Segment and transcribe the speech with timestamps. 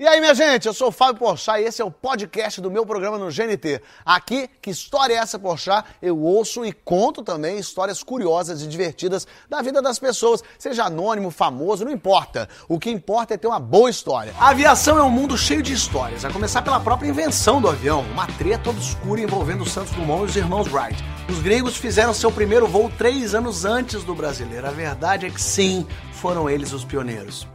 [0.00, 2.70] E aí, minha gente, eu sou o Fábio Porchat e esse é o podcast do
[2.70, 3.82] meu programa no GNT.
[4.02, 5.86] Aqui, que história é essa, Porchat?
[6.00, 11.30] Eu ouço e conto também histórias curiosas e divertidas da vida das pessoas, seja anônimo,
[11.30, 12.48] famoso, não importa.
[12.66, 14.32] O que importa é ter uma boa história.
[14.40, 18.00] A aviação é um mundo cheio de histórias, a começar pela própria invenção do avião,
[18.10, 20.96] uma treta obscura envolvendo o Santos Dumont e os irmãos Wright.
[21.28, 24.66] Os gregos fizeram seu primeiro voo três anos antes do brasileiro.
[24.66, 27.46] A verdade é que sim, foram eles os pioneiros.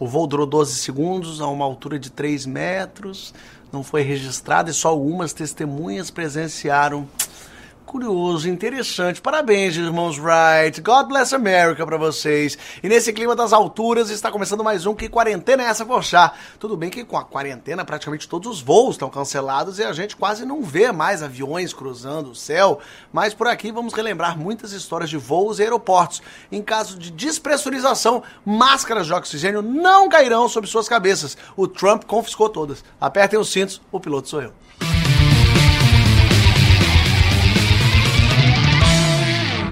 [0.00, 3.34] O voo durou 12 segundos, a uma altura de 3 metros,
[3.70, 7.06] não foi registrado e só algumas testemunhas presenciaram.
[7.90, 9.20] Curioso, interessante.
[9.20, 10.80] Parabéns, irmãos Wright.
[10.80, 12.56] God bless America para vocês.
[12.84, 16.30] E nesse clima das alturas está começando mais um Que Quarentena é essa, Poxa?
[16.60, 20.14] Tudo bem que com a quarentena praticamente todos os voos estão cancelados e a gente
[20.14, 22.78] quase não vê mais aviões cruzando o céu.
[23.12, 26.22] Mas por aqui vamos relembrar muitas histórias de voos e aeroportos.
[26.52, 31.36] Em caso de despressurização, máscaras de oxigênio não cairão sobre suas cabeças.
[31.56, 32.84] O Trump confiscou todas.
[33.00, 34.52] Apertem os cintos, o piloto sou eu.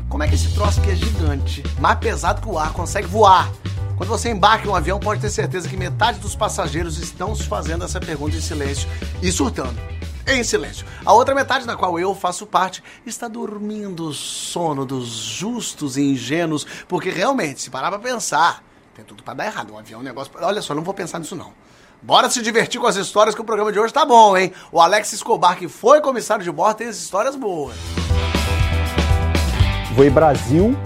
[0.08, 3.52] Como é que esse troço aqui é gigante, mais pesado que o ar, consegue voar?
[3.94, 7.42] Quando você embarca em um avião, pode ter certeza que metade dos passageiros estão se
[7.42, 8.88] fazendo essa pergunta em silêncio
[9.20, 9.78] e surtando.
[10.26, 10.86] Em silêncio.
[11.04, 16.02] A outra metade, da qual eu faço parte, está dormindo o sono dos justos e
[16.02, 18.62] ingênuos, porque realmente, se parar pra pensar,
[18.94, 19.74] tem tudo pra dar errado.
[19.74, 20.32] Um avião é um negócio.
[20.40, 21.52] Olha só, não vou pensar nisso não.
[22.00, 24.52] Bora se divertir com as histórias que o programa de hoje tá bom, hein?
[24.72, 27.76] O Alex Escobar, que foi comissário de bordo, tem as histórias boas.
[29.98, 30.76] Voei Brasil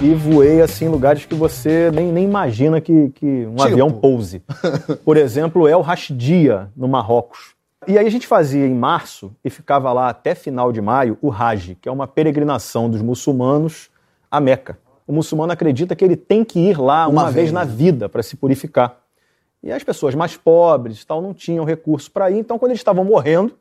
[0.00, 3.62] e voei assim em lugares que você nem, nem imagina que, que um Tipo?
[3.62, 4.42] avião pouse.
[5.04, 7.54] Por exemplo, El Rashdia, no Marrocos.
[7.86, 11.30] E aí a gente fazia em março e ficava lá até final de maio o
[11.30, 13.90] Hajj, que é uma peregrinação dos muçulmanos
[14.30, 14.78] a Meca.
[15.06, 18.08] O muçulmano acredita que ele tem que ir lá uma, Uma vez vez, na vida
[18.08, 18.96] para se purificar.
[19.62, 23.04] E as pessoas mais pobres tal não tinham recurso para ir, então quando eles estavam
[23.04, 23.52] morrendo,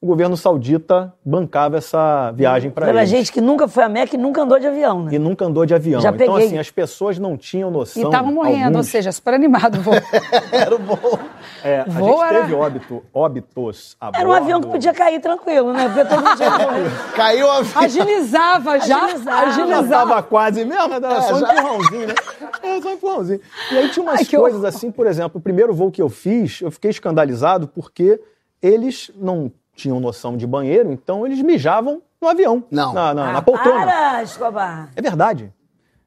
[0.00, 3.10] o governo saudita bancava essa viagem para Pela eles.
[3.10, 5.10] gente que nunca foi a Meca e nunca andou de avião, né?
[5.14, 6.00] E nunca andou de avião.
[6.00, 6.46] Já então, peguei.
[6.46, 8.02] assim, as pessoas não tinham E noção.
[8.04, 9.80] estavam morrendo, alguns, ou seja, super animado.
[9.80, 9.94] Vou.
[10.52, 11.18] Era o voo.
[11.64, 14.42] é, a voo gente era- teve óbito, óbitos a Era um bordo.
[14.44, 15.88] avião que podia cair tranquilo, né?
[15.88, 16.90] Porque todo mundo.
[17.16, 17.82] Caiu o avião.
[17.82, 19.04] Agilizava já.
[19.04, 19.36] Agilizava.
[19.52, 19.88] Já Agilizava.
[19.88, 21.52] tava quase mesmo, era só um já.
[21.54, 22.14] empurrãozinho, né?
[22.62, 23.40] Era só um empurrãozinho.
[23.72, 24.68] E aí tinha umas Ai, coisas horror.
[24.68, 28.20] assim, por exemplo, o primeiro voo que eu fiz, eu fiquei escandalizado porque
[28.62, 32.64] eles não tinham noção de banheiro, então eles mijavam no avião.
[32.68, 32.92] Não.
[32.92, 33.86] Na, na, na Ah, poltrona.
[33.86, 34.88] Para, Escobar.
[34.96, 35.52] É verdade.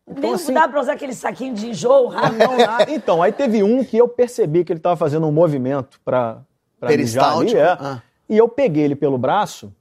[0.06, 2.86] Nem assim- dá pra usar aquele saquinho de enjoo nada.
[2.92, 6.40] Então, aí teve um que eu percebi que ele estava fazendo um movimento para
[6.82, 7.78] mijar ali, é.
[7.80, 8.02] Ah.
[8.28, 9.74] E eu peguei ele pelo braço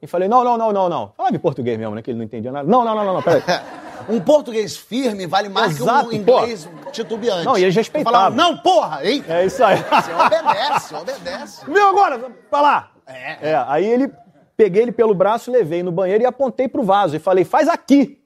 [0.00, 1.12] e falei, não, não, não, não, não.
[1.14, 2.00] Falava em português mesmo, né?
[2.00, 2.66] Que ele não entendia nada.
[2.66, 3.42] Não, não, não, não, não peraí.
[4.08, 7.44] Um português firme vale mais Exato, que um inglês titubeante.
[7.44, 8.18] Não, e eles respeitavam.
[8.18, 9.04] Falavam, não, porra!
[9.04, 9.22] Hein?
[9.28, 9.76] É isso aí.
[9.76, 11.64] Você obedece, obedece.
[11.70, 12.18] Viu agora?
[12.50, 12.90] Pra lá.
[13.14, 13.50] É.
[13.50, 14.10] É, aí ele,
[14.56, 17.16] peguei ele pelo braço, levei no banheiro e apontei pro vaso.
[17.16, 18.22] E falei, faz aqui.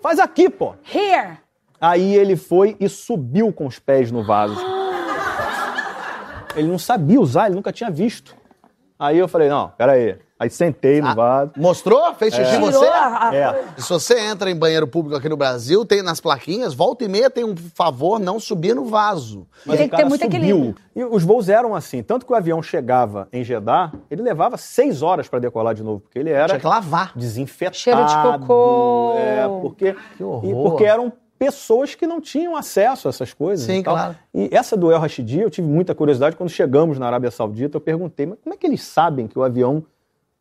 [0.00, 0.74] Faz aqui, pô.
[0.92, 1.38] Here.
[1.80, 4.60] Aí ele foi e subiu com os pés no vaso.
[6.54, 8.36] Ele não sabia usar, ele nunca tinha visto.
[8.98, 10.10] Aí eu falei, não, peraí.
[10.10, 10.18] Aí
[10.48, 11.52] sentei no vaso.
[11.56, 12.14] Mostrou?
[12.14, 12.86] Fez xixi em Tirou você?
[12.86, 13.30] a...
[13.34, 13.64] É.
[13.76, 17.28] Se você entra em banheiro público aqui no Brasil, tem nas plaquinhas, volta e meia
[17.28, 19.46] tem um favor não subir no vaso.
[19.66, 20.38] Mas Tem o que cara ter muito subiu.
[20.38, 20.74] equilíbrio.
[20.96, 22.02] E os voos eram assim.
[22.02, 26.00] Tanto que o avião chegava em Jeddah, ele levava seis horas para decolar de novo,
[26.00, 27.12] porque ele era Tinha que lavar.
[27.16, 27.76] desinfetado.
[27.76, 29.14] Cheiro de cocô.
[29.18, 30.44] É, porque, Que horror.
[30.50, 33.64] e porque eram pessoas que não tinham acesso a essas coisas.
[33.64, 34.14] Sim, e claro.
[34.34, 36.36] E essa do El Rashidi, eu tive muita curiosidade.
[36.36, 39.42] Quando chegamos na Arábia Saudita, eu perguntei, mas como é que eles sabem que o
[39.42, 39.82] avião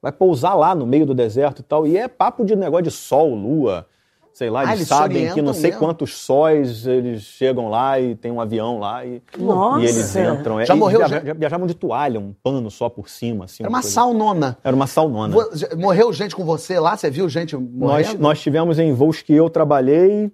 [0.02, 1.86] vai pousar lá no meio do deserto e tal?
[1.88, 3.86] E é papo de negócio de sol, lua,
[4.34, 5.80] sei lá, Ah, eles, eles sabem que não sei mesmo?
[5.86, 9.82] quantos sóis eles chegam lá e tem um avião lá e, Nossa.
[9.82, 10.60] e eles entram.
[10.60, 11.28] É, Já e morreu viaja- gente?
[11.28, 13.46] já viajavam de toalha, um pano só por cima.
[13.46, 14.58] Assim, Era uma coisa- saunona.
[14.64, 15.36] Era uma saunona.
[15.78, 16.96] Morreu gente com você lá?
[16.96, 17.66] Você viu gente Nós,
[18.08, 18.20] morrendo?
[18.22, 20.31] nós tivemos em voos que eu trabalhei,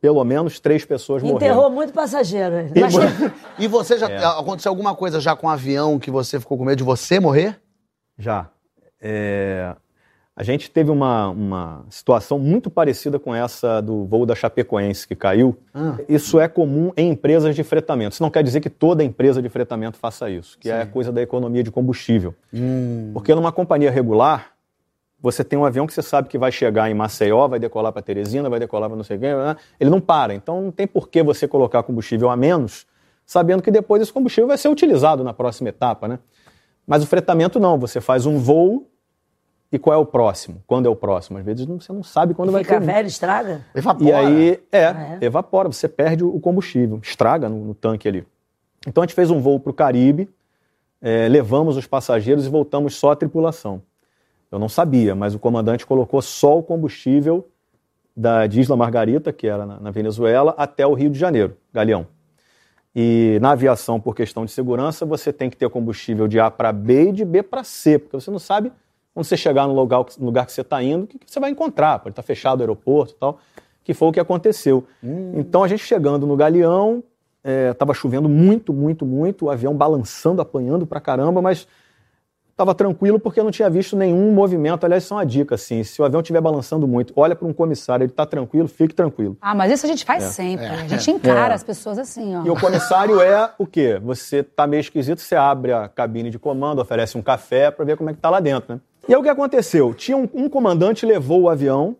[0.00, 1.70] pelo menos três pessoas Enterrou morreram.
[1.70, 2.54] muito passageiro.
[2.74, 2.94] E- Mas
[3.58, 4.08] E você já...
[4.08, 4.24] É.
[4.24, 7.60] Aconteceu alguma coisa já com um avião que você ficou com medo de você morrer?
[8.18, 8.48] Já.
[9.00, 9.74] É,
[10.36, 15.16] a gente teve uma, uma situação muito parecida com essa do voo da Chapecoense que
[15.16, 15.56] caiu.
[15.72, 15.96] Ah.
[16.06, 18.12] Isso é comum em empresas de fretamento.
[18.12, 21.22] Isso não quer dizer que toda empresa de fretamento faça isso, que é coisa da
[21.22, 22.34] economia de combustível.
[22.52, 23.12] Hum.
[23.14, 24.56] Porque numa companhia regular,
[25.18, 28.02] você tem um avião que você sabe que vai chegar em Maceió, vai decolar para
[28.02, 29.56] Teresina, vai decolar para não sei quem, né?
[29.80, 30.34] ele não para.
[30.34, 32.86] Então não tem por que você colocar combustível a menos,
[33.24, 36.18] sabendo que depois esse combustível vai ser utilizado na próxima etapa, né?
[36.86, 38.88] Mas o fretamento não, você faz um voo
[39.72, 40.62] e qual é o próximo?
[40.66, 41.38] Quando é o próximo?
[41.38, 42.82] Às vezes você não sabe quando vai fica ter.
[42.82, 42.86] um.
[42.86, 43.64] velho, estraga.
[43.74, 44.08] Evapora.
[44.08, 45.24] E aí, é, Ah, é?
[45.24, 48.24] evapora, você perde o combustível, estraga no, no tanque ali.
[48.86, 50.30] Então a gente fez um voo para o Caribe,
[51.02, 53.82] eh, levamos os passageiros e voltamos só a tripulação.
[54.50, 57.48] Eu não sabia, mas o comandante colocou só o combustível
[58.16, 62.06] da, de Isla Margarita, que era na, na Venezuela, até o Rio de Janeiro, Galeão.
[62.98, 66.72] E na aviação, por questão de segurança, você tem que ter combustível de A para
[66.72, 68.72] B e de B para C, porque você não sabe
[69.12, 71.38] quando você chegar no lugar, no lugar que você está indo, o que, que você
[71.38, 71.98] vai encontrar.
[71.98, 73.38] Pode estar fechado o aeroporto e tal,
[73.84, 74.82] que foi o que aconteceu.
[75.34, 77.04] Então a gente chegando no Galeão,
[77.70, 81.68] estava chovendo muito, muito, muito, o avião balançando, apanhando pra caramba, mas
[82.56, 84.84] estava tranquilo porque eu não tinha visto nenhum movimento.
[84.84, 87.52] Aliás, isso é uma dica, assim, se o avião estiver balançando muito, olha para um
[87.52, 89.36] comissário, ele está tranquilo, fique tranquilo.
[89.42, 90.64] Ah, mas isso a gente faz sempre.
[90.64, 92.46] A gente encara as pessoas assim, ó.
[92.46, 94.00] E o comissário é o quê?
[94.02, 97.98] Você tá meio esquisito, você abre a cabine de comando, oferece um café para ver
[97.98, 98.80] como é que tá lá dentro, né?
[99.06, 99.92] E aí o que aconteceu?
[99.92, 101.94] Tinha um, um comandante levou o avião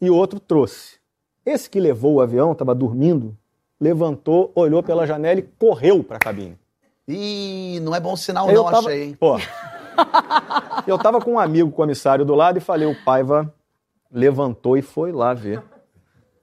[0.00, 0.98] e o outro trouxe.
[1.46, 3.34] Esse que levou o avião, estava dormindo,
[3.80, 6.58] levantou, olhou pela janela e correu para a cabine.
[7.08, 9.02] Ih, não é bom sinal Eu não, tava- achei.
[9.04, 9.16] hein?
[9.18, 9.38] Pô.
[10.86, 13.52] Eu tava com um amigo comissário do lado e falei, o Paiva
[14.12, 15.62] levantou e foi lá ver.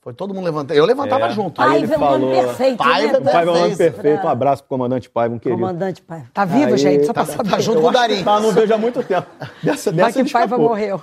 [0.01, 0.77] Foi todo mundo levantando.
[0.77, 1.29] Eu levantava É.
[1.31, 1.59] junto.
[1.59, 3.13] Aí Pai, ele vê um perfeito, Pai, né?
[3.13, 4.23] o O Paiva é um homem Perfeito.
[4.23, 5.59] um abraço pro comandante Paiva, um querido.
[5.59, 6.23] Comandante pai.
[6.31, 7.06] Tá vivo, Aí- gente?
[7.07, 8.23] Só tá- pra Tá junto Eu com o que Darim.
[8.23, 9.27] tá, não vejo há muito tempo.
[9.63, 10.69] Dessa, Vai dessa que ele o Paiva escapou.
[10.69, 11.01] morreu.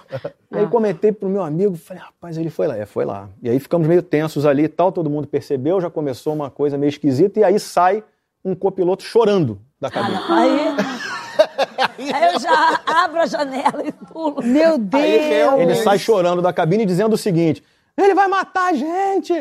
[0.52, 3.28] Aí comentei pro meu amigo, falei, rapaz, ele foi lá, é, foi lá.
[3.42, 6.78] E aí ficamos meio tensos ali e tal, todo mundo percebeu, já começou uma coisa
[6.78, 8.04] meio esquisita, e aí sai
[8.44, 10.18] um copiloto chorando da cabine.
[10.28, 14.42] Aí, aí eu já abro a janela e pulo.
[14.42, 15.60] Meu Deus!
[15.60, 17.62] Ele sai chorando da cabine dizendo o seguinte:
[17.96, 19.32] ele vai matar a gente!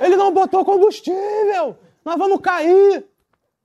[0.00, 1.76] Ele não botou combustível!
[2.04, 3.04] Nós vamos cair!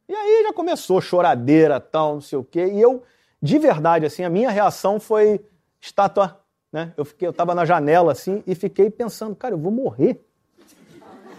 [0.08, 2.66] E aí já começou choradeira, tal, não sei o quê.
[2.66, 3.04] E eu,
[3.42, 5.40] de verdade, assim, a minha reação foi
[5.80, 6.40] estátua,
[6.72, 6.94] né?
[6.98, 10.20] Eu, fiquei, eu tava na janela, assim, e fiquei pensando, cara, eu vou morrer.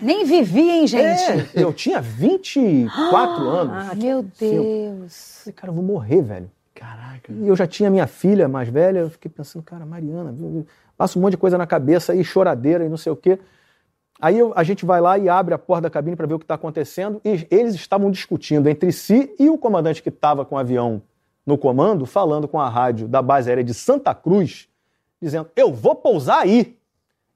[0.00, 1.23] Nem vivi, hein, gente?
[1.31, 3.91] É, eu tinha 24 anos.
[3.91, 5.41] Ah, meu Deus.
[5.44, 6.50] Falei, cara, eu vou morrer, velho.
[6.75, 7.32] Caraca.
[7.32, 10.35] E eu já tinha minha filha mais velha, eu fiquei pensando, cara, Mariana,
[10.97, 13.38] passa um monte de coisa na cabeça aí, choradeira e não sei o quê.
[14.20, 16.38] Aí eu- a gente vai lá e abre a porta da cabine para ver o
[16.38, 20.55] que está acontecendo e eles estavam discutindo entre si e o comandante que estava com
[20.55, 21.03] o avião
[21.46, 24.69] no comando, falando com a rádio da base aérea de Santa Cruz,
[25.20, 26.76] dizendo, eu vou pousar aí.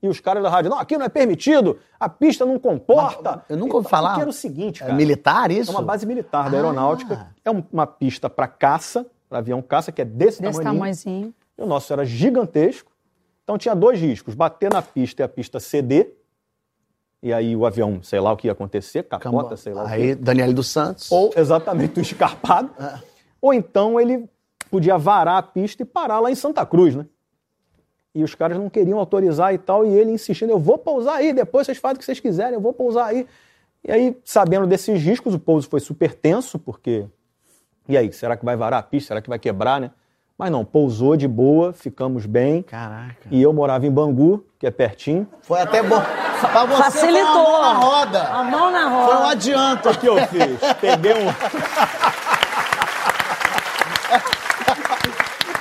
[0.04, 3.42] E os caras da rádio, não, aqui não é permitido, a pista não comporta.
[3.48, 4.10] Eu nunca ouvi falar.
[4.10, 4.94] Porque era o seguinte, É cara.
[4.98, 5.70] militar isso?
[5.70, 6.60] É uma base militar da Ah.
[6.60, 7.28] aeronáutica.
[7.42, 10.74] É um- uma pista para caça, para avião caça, que é desse, Desse tamanho.
[10.76, 11.34] tamanhozinho.
[11.56, 12.92] E o nosso era gigantesco.
[13.44, 16.14] Então tinha dois riscos: bater na pista e a pista ceder.
[17.22, 20.08] E aí o avião, sei lá o que ia acontecer, capota, sei lá o Aí,
[20.08, 20.14] que.
[20.16, 21.10] Daniele dos Santos.
[21.10, 22.68] Ou exatamente o escarpado.
[23.40, 24.28] Ou então ele
[24.70, 27.06] podia varar a pista e parar lá em Santa Cruz, né?
[28.14, 31.32] E os caras não queriam autorizar e tal, e ele insistindo, eu vou pousar aí,
[31.32, 33.26] depois vocês fazem o que vocês quiserem, eu vou pousar aí.
[33.82, 37.06] E aí, sabendo desses riscos, o pouso foi super tenso, porque.
[37.88, 39.08] E aí, será que vai varar a pista?
[39.08, 39.90] Será que vai quebrar, né?
[40.38, 42.62] Mas não, pousou de boa, ficamos bem.
[42.62, 43.28] Caraca.
[43.31, 45.28] E eu morava em Bangu, que é pertinho.
[45.43, 46.00] Foi até bom.
[46.00, 47.32] Pra você Facilitou.
[47.32, 48.22] foi uma mão na roda.
[48.22, 49.28] A mão na Foi um roda.
[49.31, 49.88] adianto.
[49.90, 50.58] O que eu fiz?
[50.81, 51.26] Peguei um.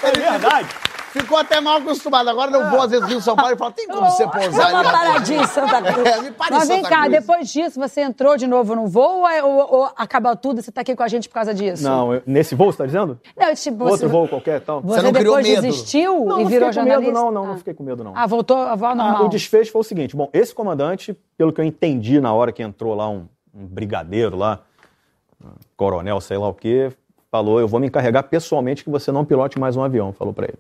[0.04, 0.68] É verdade.
[1.14, 2.28] Ficou até mal acostumado.
[2.28, 4.52] Agora eu vou, às vezes, vir em São Paulo e falo, tem como você pousar
[4.52, 4.90] Dá uma ali?
[4.92, 6.04] paradinha em Santa Cruz.
[6.10, 7.12] É, me pare em Mas vem Santa cá, Cruz.
[7.22, 10.64] depois disso, você entrou de novo no voo ou, é- ou- ou acaba tudo e
[10.64, 11.84] você tá aqui com a gente por causa disso?
[11.84, 13.20] Não, eu- nesse voo, você tá dizendo?
[13.38, 14.82] Não, tipo, Outro você, vou qualquer tal?
[14.82, 15.62] você não criou depois medo?
[15.62, 17.14] desistiu Não, e não virou com medo, jornalista?
[17.14, 17.48] não, não, Ah.
[17.48, 18.14] não fiquei com medo, não.
[18.16, 19.26] Ah, voltou a voz Ah, normal.
[19.26, 22.64] o desfecho foi o seguinte: bom, esse comandante, pelo que eu entendi na hora que
[22.64, 24.60] entrou lá um, um brigadeiro lá,
[25.44, 26.92] um coronel, sei lá o quê,
[27.32, 30.46] falou: eu vou me encarregar pessoalmente que você não pilote mais um avião, falou pra
[30.48, 30.58] ele.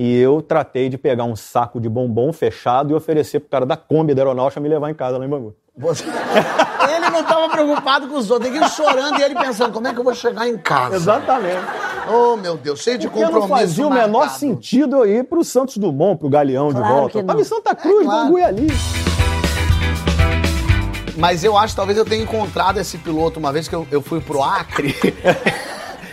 [0.00, 3.76] E eu tratei de pegar um saco de bombom fechado e oferecer pro cara da
[3.76, 5.56] Kombi da aeronáutica me levar em casa lá em Bangu.
[5.76, 6.04] Você-
[6.88, 8.48] Ele não estava preocupado com os outros.
[8.50, 10.94] Ninguém chorando e ele pensando, como é que eu vou chegar em casa?
[10.96, 11.58] Exatamente.
[12.10, 14.38] Oh, meu Deus, cheio de Porque não compromisso fazia o menor marcado.
[14.38, 17.10] sentido eu ir pro Santos Dumont, pro Galeão Claro de volta.
[17.12, 17.40] que Eu tava não.
[17.40, 18.24] em Santa Cruz, É, claro.
[18.24, 18.66] Bangu e ali.
[21.16, 24.00] Mas eu acho que talvez eu tenha encontrado esse piloto uma vez que eu, eu
[24.00, 24.94] fui pro Acre.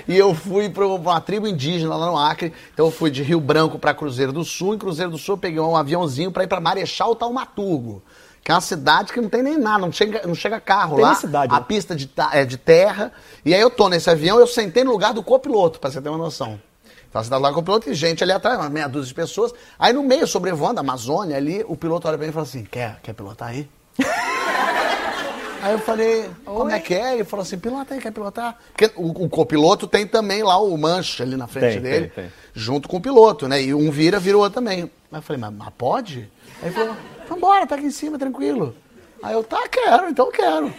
[0.08, 2.54] e eu fui pra uma tribo indígena lá no Acre.
[2.74, 4.76] Então eu fui de Rio Branco pra Cruzeiro do Sul.
[4.76, 8.02] Em Cruzeiro do Sul eu peguei um aviãozinho pra ir pra Marechal Taumaturgo.
[8.44, 11.06] Que é uma cidade que não tem nem nada, não chega, não chega carro Tem
[11.06, 11.16] lá.
[11.16, 11.66] cidade, a né?
[11.68, 13.12] pista de, é de terra.
[13.44, 16.10] E aí eu tô nesse avião, eu sentei no lugar do copiloto, pra você ter
[16.10, 16.62] uma noção.
[17.10, 19.14] Então você tá lá com o piloto e gente ali atrás, uma meia dúzia de
[19.16, 19.52] pessoas.
[19.80, 22.64] Aí no meio, sobrevoando a Amazônia ali, o piloto olha pra mim e fala assim:
[22.66, 23.68] quer, quer pilotar aí?
[25.66, 27.16] Aí eu falei, como é que é?
[27.16, 28.56] Ele falou assim, pilota aí, quer pilotar?
[28.72, 32.26] Porque o, o copiloto tem também lá o manche ali na frente Tem, dele, tem,
[32.26, 32.34] tem.
[32.54, 33.64] junto com o piloto, né?
[33.64, 34.84] E um vira, vira o outro também.
[34.84, 36.30] Aí eu falei, mas, mas pode?
[36.62, 36.96] Aí ele falou,
[37.28, 38.76] vambora, tá aqui em cima, tranquilo.
[39.24, 40.72] Aí eu, tá, quero, então quero.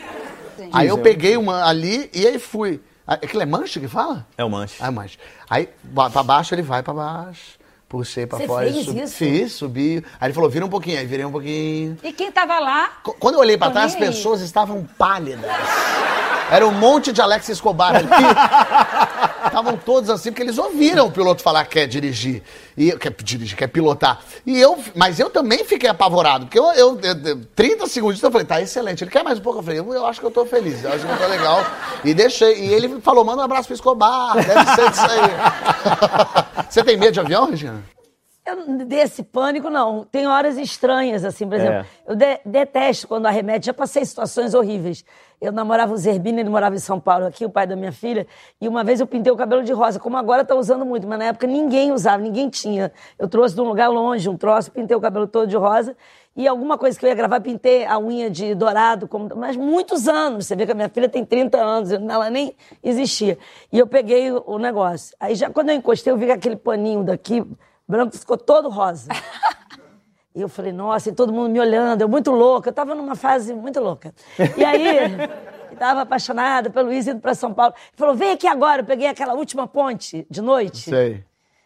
[0.73, 2.81] Aí eu peguei uma ali e aí fui.
[3.05, 4.25] Ah, Aquilo é manche que fala?
[4.39, 4.77] É o manche.
[4.79, 5.19] Ah, manche.
[5.51, 7.59] Aí pra baixo ele vai pra baixo.
[7.89, 8.67] Puxei pra Você fora.
[8.69, 9.15] e fez subi- isso?
[9.15, 10.05] Fiz, subi.
[10.21, 10.99] Aí ele falou, vira um pouquinho.
[10.99, 11.97] Aí virei um pouquinho.
[12.03, 12.89] E quem tava lá?
[13.03, 15.45] Qu- Quando eu olhei pra trás, as pessoas estavam pálidas.
[16.51, 18.09] Era um monte de Alex Escobar ali.
[19.47, 22.43] Estavam todos assim, porque eles ouviram o piloto falar que quer dirigir.
[22.77, 24.21] E quer dirigir, quer pilotar.
[24.45, 28.47] E eu, mas eu também fiquei apavorado, porque eu, eu, eu 30 segundos eu falei,
[28.47, 29.03] tá excelente.
[29.05, 29.61] Ele quer mais um pouco?
[29.61, 31.65] Eu falei, eu, eu acho que eu tô feliz, eu acho que eu tô legal.
[32.05, 32.59] E deixei.
[32.67, 36.67] E ele falou, manda um abraço pro Escobar, deve ser disso aí.
[36.71, 37.83] Você tem medo de avião, Regina?
[38.45, 40.05] Eu, desse pânico, não.
[40.05, 41.75] Tem horas estranhas, assim, por exemplo.
[41.79, 41.87] É.
[42.07, 43.67] Eu de- detesto quando arremete.
[43.67, 45.05] Já passei situações horríveis.
[45.41, 48.27] Eu namorava o Zerbini, ele morava em São Paulo, aqui, o pai da minha filha.
[48.61, 51.19] E uma vez eu pintei o cabelo de rosa, como agora tá usando muito, mas
[51.19, 52.91] na época ninguém usava, ninguém tinha.
[53.19, 55.95] Eu trouxe de um lugar longe um troço, pintei o cabelo todo de rosa.
[56.35, 60.07] E alguma coisa que eu ia gravar, pintei a unha de dourado, como, mas muitos
[60.07, 60.47] anos.
[60.47, 63.39] Você vê que a minha filha tem 30 anos, ela nem existia.
[63.73, 65.17] E eu peguei o negócio.
[65.19, 67.43] Aí já quando eu encostei, eu vi que aquele paninho daqui,
[67.89, 69.09] branco, ficou todo rosa.
[70.37, 73.17] E eu falei, nossa, e todo mundo me olhando, eu muito louca, eu tava numa
[73.17, 74.13] fase muito louca.
[74.55, 74.99] E aí,
[75.73, 77.73] eu tava apaixonada pelo Luiz indo pra São Paulo.
[77.75, 81.25] Ele falou, vem aqui agora, eu peguei aquela última ponte de noite Sei.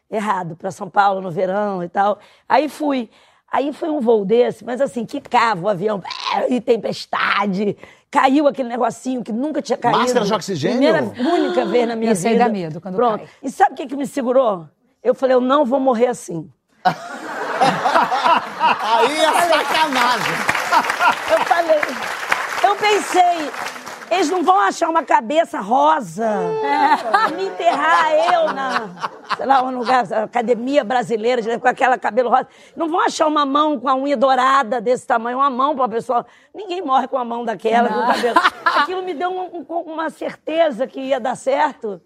[0.09, 2.21] errado para São Paulo no verão e tal.
[2.49, 3.11] Aí fui.
[3.51, 6.01] Aí foi um voo desse, mas assim, que cava o avião,
[6.49, 7.77] e tempestade.
[8.09, 9.99] Caiu aquele negocinho que nunca tinha caído.
[9.99, 10.79] Máscara de oxigênio?
[10.79, 12.45] Primeira, única vez na minha Isso aí vida.
[12.45, 13.19] dá medo quando Pronto.
[13.19, 13.29] cai.
[13.43, 14.69] E sabe o que, que me segurou?
[15.03, 16.49] Eu falei, eu não vou morrer assim.
[18.81, 20.35] Aí é sacanagem.
[21.33, 21.81] Eu falei,
[22.63, 23.51] eu pensei,
[24.11, 26.29] eles não vão achar uma cabeça rosa
[27.31, 28.89] e me enterrar eu na,
[29.37, 32.47] sei lá, um lugar, academia brasileira, com aquela cabelo rosa.
[32.77, 35.89] Não vão achar uma mão com a unha dourada desse tamanho, uma mão para uma
[35.89, 36.25] pessoa.
[36.55, 38.39] Ninguém morre com a mão daquela, com o cabelo.
[38.65, 42.01] Aquilo me deu um- um- uma certeza que ia dar certo.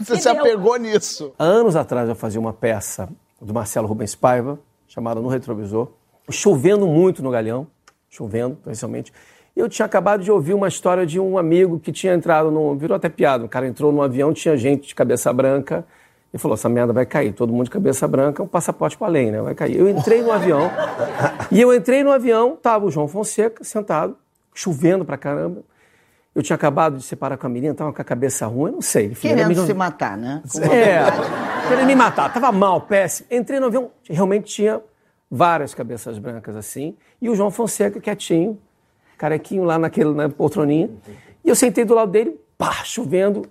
[0.00, 0.44] Você se Entendeu?
[0.44, 1.34] apegou nisso.
[1.38, 3.06] Há anos atrás eu fazia uma peça
[3.40, 4.58] do Marcelo Rubens Paiva,
[4.92, 5.88] chamada No Retrovisor,
[6.30, 7.66] chovendo muito no Galeão,
[8.10, 9.10] chovendo, principalmente.
[9.56, 12.74] E eu tinha acabado de ouvir uma história de um amigo que tinha entrado no.
[12.76, 13.44] virou até piada.
[13.44, 15.84] O cara entrou num avião, tinha gente de cabeça branca
[16.32, 17.32] e falou: essa merda vai cair.
[17.32, 19.40] Todo mundo de cabeça branca, um passaporte para além, né?
[19.40, 19.76] Vai cair.
[19.78, 20.70] Eu entrei no avião,
[21.50, 24.14] e eu entrei no avião, tava o João Fonseca sentado,
[24.54, 25.62] chovendo pra caramba.
[26.34, 29.10] Eu tinha acabado de separar com a menina, tava com a cabeça ruim, não sei.
[29.10, 30.42] Querendo menina- se matar, né?
[30.70, 31.02] É,
[31.72, 32.32] querendo me matar.
[32.32, 33.28] Tava mal, péssimo.
[33.30, 34.80] Entrei no avião, realmente tinha
[35.30, 36.96] várias cabeças brancas assim.
[37.20, 38.58] E o João Fonseca, quietinho,
[39.16, 40.90] carequinho lá naquele, na poltroninha.
[41.44, 43.46] E eu sentei do lado dele, pá, chovendo.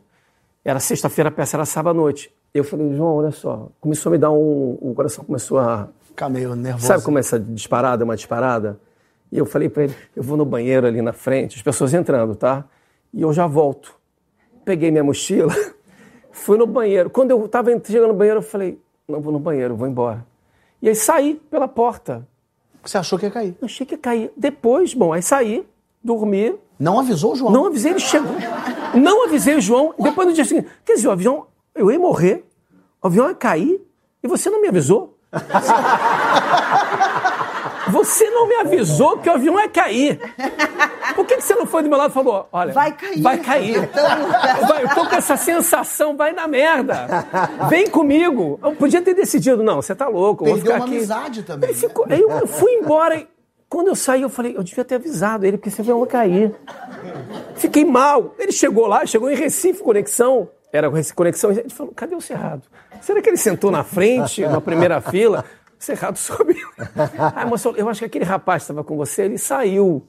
[0.63, 2.31] Era sexta-feira, a peça era sábado à noite.
[2.53, 3.69] Eu falei, João, olha só.
[3.79, 4.77] Começou a me dar um.
[4.79, 5.89] O coração começou a.
[6.01, 6.85] Ficar meio nervoso.
[6.85, 8.79] Sabe como é essa disparada, uma disparada?
[9.31, 12.35] E eu falei pra ele, eu vou no banheiro ali na frente, as pessoas entrando,
[12.35, 12.65] tá?
[13.13, 13.95] E eu já volto.
[14.65, 15.55] Peguei minha mochila,
[16.31, 17.09] fui no banheiro.
[17.09, 20.25] Quando eu tava ent- chegando no banheiro, eu falei, não vou no banheiro, vou embora.
[20.81, 22.27] E aí saí pela porta.
[22.83, 23.55] Você achou que ia cair.
[23.61, 24.31] Eu achei que ia cair.
[24.35, 25.65] Depois, bom, aí saí,
[26.03, 27.51] dormi, Não avisou o João?
[27.51, 28.31] não avisei, ele chegou.
[28.95, 29.93] Não avisei o João.
[29.99, 31.45] Depois no dia seguinte, quer dizer, o avião,
[31.75, 32.43] eu ia morrer,
[33.01, 33.79] o avião ia cair
[34.23, 35.15] e você não me avisou.
[37.91, 40.19] Você não me avisou que o avião ia cair.
[41.15, 43.21] Por que, que você não foi do meu lado e falou, olha, Vai cair.
[43.21, 43.83] vai cair.
[43.83, 47.05] Então- Vai, eu tô com essa sensação, vai na merda.
[47.69, 48.59] Vem comigo.
[48.63, 50.95] Eu podia ter decidido, não, você tá louco, eu vou Perdeu ficar uma aqui.
[50.97, 53.27] amizade também, Ele ficou- aí eu fui embora e
[53.69, 56.55] quando eu saí, eu falei, eu devia ter avisado ele, porque esse avião ia cair.
[57.55, 58.35] Fiquei mal.
[58.37, 60.49] Ele chegou lá, chegou em Recife Conexão.
[60.73, 61.51] Era Conexão.
[61.51, 62.63] Ele falou: cadê o Cerrado?
[63.01, 65.43] Será que ele sentou na frente, na primeira fila?
[65.81, 66.69] Cerrado subiu.
[67.35, 70.03] Aí, moço, eu acho que aquele rapaz que estava com você, ele saiu.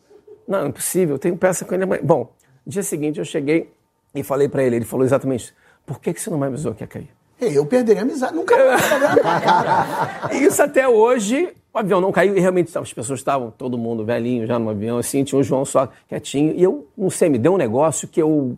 [0.46, 2.02] Não, impossível, eu tenho peça com ele amanhã.
[2.04, 2.30] Bom,
[2.64, 3.72] no dia seguinte eu cheguei
[4.14, 5.54] e falei pra ele, ele falou exatamente isso.
[5.86, 7.08] Por que, que você não me avisou que ia cair?
[7.40, 8.36] Eu perderia a amizade.
[8.36, 8.82] Nunca mais.
[10.42, 14.46] Isso até hoje, o avião não caiu e realmente as pessoas estavam, todo mundo velhinho
[14.46, 16.54] já no avião, assim, tinha o João só quietinho.
[16.54, 18.56] E eu, não sei, me deu um negócio que eu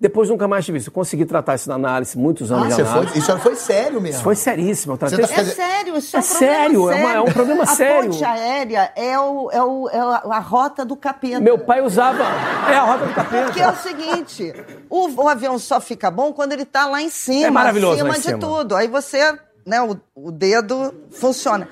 [0.00, 0.88] depois nunca mais tive isso.
[0.88, 3.12] Eu consegui tratar isso na análise, muitos anos Ah, de análise.
[3.12, 4.14] foi, isso foi sério mesmo.
[4.16, 4.94] Isso foi seríssimo.
[4.94, 7.24] Eu tratei tá- É sério, isso é, É um problema sério, é uma- é um
[7.32, 8.10] problema a sério.
[8.10, 11.40] ponte aérea é, o, é, o, é a, a rota do capeta.
[11.40, 12.22] Meu pai usava.
[12.70, 13.44] É a roda do capeta.
[13.46, 14.52] Porque é o seguinte,
[14.90, 18.08] o, o avião só fica bom quando ele tá lá em cima, É maravilhoso acima
[18.10, 18.38] lá em de cima.
[18.38, 18.76] tudo.
[18.76, 21.68] Aí você, né, o, o dedo funciona.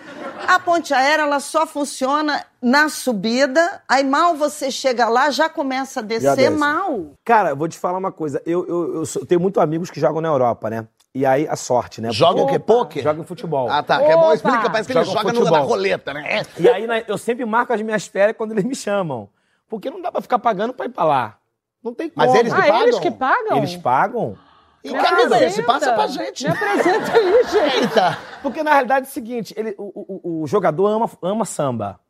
[0.47, 6.01] A ponte aérea, ela só funciona na subida, aí mal você chega lá, já começa
[6.01, 6.51] a descer desce.
[6.57, 7.13] mal.
[7.25, 8.43] Cara, eu vou te falar uma coisa.
[8.45, 10.87] Eu, eu, eu sou- tenho muitos amigos que jogam na Europa, né?
[11.15, 12.11] E aí, a sorte, né?
[12.11, 12.59] Joga o quê?
[12.59, 13.03] Poker?
[13.03, 13.69] Joga futebol.
[13.71, 13.99] Ah, tá.
[13.99, 14.35] Que é bom, Opa!
[14.35, 14.71] explica.
[14.71, 15.59] Parece que ele Joga joga no, futebol.
[15.61, 16.43] na roleta, né?
[16.59, 19.29] E aí, né, eu sempre marco as minhas férias quando eles me chamam.
[19.69, 21.37] Porque não dá pra ficar pagando pra ir pra lá.
[21.85, 22.27] Não tem como.
[22.27, 22.83] Mas eles que Ah, pagam?
[22.83, 23.57] eles que pagam?
[23.59, 24.39] Eles pagam.
[24.85, 25.51] E cadê?
[25.51, 26.47] Se passa pra Me gente.
[26.47, 26.51] apresenta.
[26.51, 27.13] Se passa pra gente.
[27.13, 27.83] Me apresenta aí, gente.
[27.83, 28.19] Eita.
[28.43, 32.01] Porque na realidade é o seguinte, ele, o, o- o jogador ama, ama samba.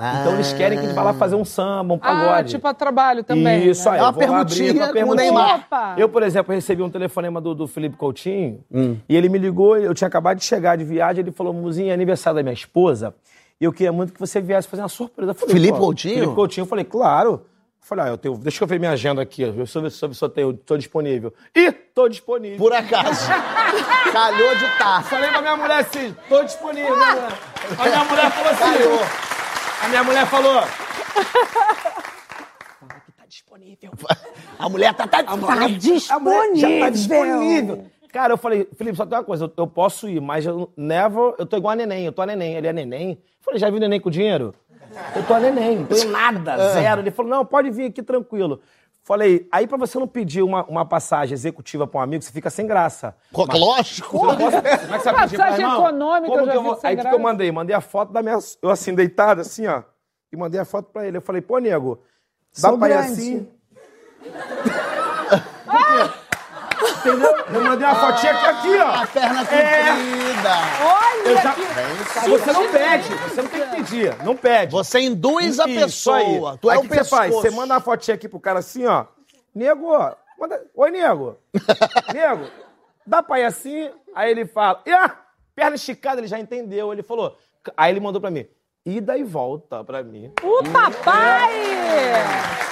[0.00, 2.50] Então eles querem que ele vá lá fazer um samba, um Ah, pagode.
[2.50, 3.66] tipo a trabalho também.
[3.68, 3.96] Isso né?
[3.96, 3.98] aí.
[3.98, 5.24] É uma lá abrir permutinha pra com o permutinha.
[5.32, 5.54] Neymar.
[5.66, 5.94] Opa!
[5.98, 8.62] Eu, por exemplo, recebi um telefonema do, do Felipe Coutinho
[9.08, 11.94] e ele me ligou, eu tinha acabado de chegar de viagem, ele falou, Muzinho, é
[11.94, 13.12] aniversário da minha esposa
[13.60, 15.34] e eu queria muito que você viesse fazer uma surpresa.
[15.34, 16.14] Falei, Felipe "Pô, Coutinho?
[16.14, 17.42] Felipe Coutinho, eu falei, claro.
[17.88, 20.28] Eu falei, ah, eu tenho, deixa eu ver minha agenda aqui, eu ver se eu,
[20.28, 21.32] tenho, tô disponível.
[21.56, 22.58] Ih, tô disponível.
[22.58, 23.26] Por acaso.
[24.12, 25.00] Calhou de tá.
[25.00, 26.94] Falei pra minha mulher assim, tô disponível.
[26.94, 27.32] minha mulher.
[27.78, 29.00] A minha mulher falou assim, Calhou.
[29.82, 30.64] a minha mulher falou,
[34.58, 35.06] A mulher tá...
[35.06, 35.24] tá...
[35.26, 35.36] A
[36.18, 37.86] mulher já tá disponível.
[38.12, 41.34] Cara, eu falei, Felipe, só tem uma coisa, eu, eu posso ir, mas eu never,
[41.38, 42.54] eu tô igual a neném, eu tô a neném.
[42.54, 43.12] Ele é neném.
[43.12, 44.54] Eu falei, já viu neném com dinheiro?
[45.14, 47.00] Eu tô a neném, não tenho nada, zero.
[47.00, 48.60] Ele falou, não, pode vir aqui tranquilo.
[49.04, 52.50] Falei, aí pra você não pedir uma, uma passagem executiva pra um amigo, você fica
[52.50, 53.16] sem graça.
[53.32, 54.10] Co- Lógico.
[54.18, 55.86] Como é que você vai pedir pra Passagem irmão?
[55.88, 56.76] econômica, Como eu já que eu vi vou...
[56.76, 57.16] sem Aí o que, que graça.
[57.18, 57.50] eu mandei?
[57.52, 58.38] Mandei a foto da minha.
[58.62, 59.82] Eu assim, deitado, assim, ó.
[60.30, 61.16] E mandei a foto pra ele.
[61.16, 62.02] Eu falei, pô, nego,
[62.60, 63.12] dá Sou pra ir grande.
[63.12, 63.48] assim?
[66.98, 67.36] Entendeu?
[67.54, 69.02] Eu mandei uma fotinha aqui, aqui, ó.
[69.02, 69.44] A perna É.
[69.90, 70.50] comprida.
[70.84, 72.28] Olha já- que...
[72.28, 74.72] Você não pede, você não tem que pedir, não pede.
[74.72, 76.24] Você induz a Isso aí.
[76.24, 76.58] pessoa.
[76.60, 77.26] Tu é aí o que você faz?
[77.32, 77.42] pescoço.
[77.42, 79.04] Você manda uma fotinha aqui pro cara assim, ó.
[79.54, 80.62] Nego, ó, manda...
[80.74, 81.36] oi, nego.
[82.12, 82.46] nego,
[83.06, 83.90] dá pra ir assim?
[84.14, 85.10] Aí ele fala, ah,
[85.54, 86.92] perna esticada, ele já entendeu.
[86.92, 87.36] Ele falou,
[87.76, 88.46] aí ele mandou pra mim,
[88.84, 90.32] ida e volta pra mim.
[90.42, 91.52] O papai!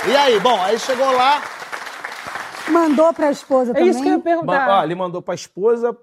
[0.08, 1.42] E aí, bom, aí chegou lá.
[2.70, 3.90] Mandou pra esposa É também?
[3.90, 4.80] isso que eu ia Ma- perguntar.
[4.80, 5.96] Ó, ele mandou pra esposa.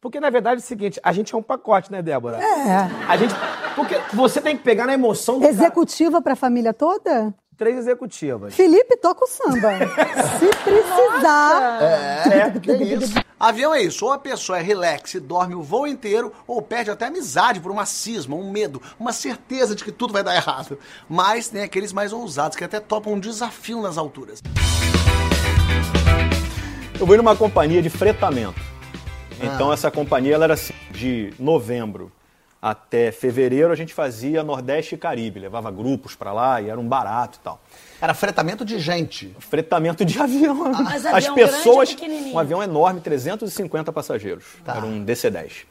[0.00, 2.36] Porque, na verdade, é o seguinte, a gente é um pacote, né, Débora?
[2.38, 2.90] É.
[3.08, 3.34] A gente.
[3.74, 5.52] Porque você tem que pegar na emoção do cara.
[5.52, 7.34] Executiva pra família toda?
[7.56, 8.52] Três executivas.
[8.54, 9.70] Felipe toca o samba.
[10.38, 11.78] Se precisar.
[11.82, 13.14] É, que isso.
[13.38, 16.90] Avião é isso, ou a pessoa é relax e dorme o voo inteiro, ou perde
[16.90, 20.78] até amizade por uma cisma, um medo, uma certeza de que tudo vai dar errado.
[21.08, 24.42] Mas tem aqueles mais ousados que até topam um desafio nas alturas.
[26.98, 28.60] Eu fui numa companhia de fretamento.
[29.40, 32.10] Então essa companhia ela era assim, de novembro
[32.64, 36.88] até fevereiro a gente fazia Nordeste e Caribe, levava grupos pra lá e era um
[36.88, 37.60] barato e tal.
[38.00, 39.36] Era fretamento de gente.
[39.38, 40.72] Fretamento de avião.
[40.82, 42.34] mas As avião grande pessoas, ou pequenininho?
[42.34, 44.44] um avião enorme, 350 passageiros.
[44.66, 45.66] Era um DC-10.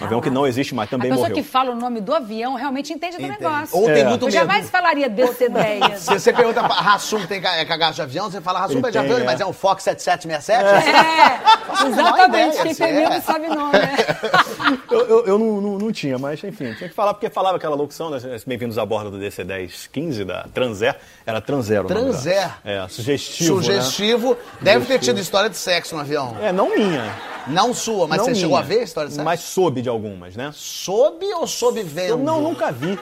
[0.00, 1.42] Um avião que não existe mais, A também pessoa morreu.
[1.42, 3.76] que fala o nome do avião realmente entende do negócio.
[3.76, 4.04] Ou tem É.
[4.04, 4.32] muito Eu medo.
[4.32, 5.96] jamais falaria desse ideia.
[5.98, 8.86] Se você pergunta pra Rassum tem ca- é cagaço de avião, você fala Rassum Ele
[8.86, 9.24] é de avião, é.
[9.24, 10.88] mas é um Fox 7767?
[10.90, 12.28] É, exatamente.
[12.28, 13.08] ideia, Quem assim, tem é.
[13.10, 13.90] medo sabe não, né?
[14.90, 17.74] Eu, eu- eu não, não- não tinha, mas enfim, tinha que falar, porque falava aquela
[17.76, 21.80] locução, né, bem-vindos a bordo do DC-1015 da Transair, era Transair.
[21.80, 22.50] o nome da- Transair.
[22.64, 23.62] É, sugestivo, né?
[23.62, 24.36] Sugestivo.
[24.60, 26.36] Deve ter tido história de sexo no avião.
[26.40, 27.12] É, não minha.
[27.46, 28.40] Não sua, mas não você minha.
[28.42, 29.24] chegou a ver a história sexo?
[29.24, 30.50] Mas soube de algumas, né?
[30.54, 32.08] Sob ou sob vendo?
[32.10, 32.98] Eu não, nunca vi.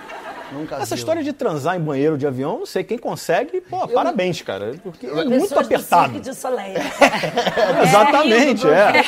[0.53, 0.97] Nunca Essa viu.
[0.97, 4.75] história de transar em banheiro de avião, não sei quem consegue, pô, parabéns, cara.
[4.83, 6.19] Porque é muito apertado.
[6.21, 6.75] De Soleil.
[7.83, 9.05] Exatamente, é.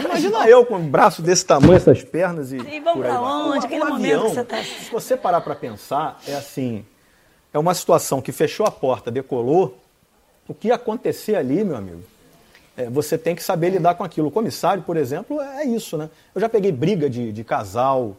[0.00, 2.56] Imagina eu com um braço desse tamanho, essas pernas e.
[2.56, 3.30] E vamos por aí pra vai.
[3.30, 3.58] onde?
[3.58, 6.84] Um Aquele momento avião, que você tá- Se você parar pra pensar, é assim.
[7.52, 9.78] É uma situação que fechou a porta, decolou.
[10.46, 12.02] O que ia acontecer ali, meu amigo?
[12.78, 14.28] É, você tem que saber lidar com aquilo.
[14.28, 16.08] O comissário, por exemplo, é isso, né?
[16.32, 18.16] Eu já peguei briga de, de casal,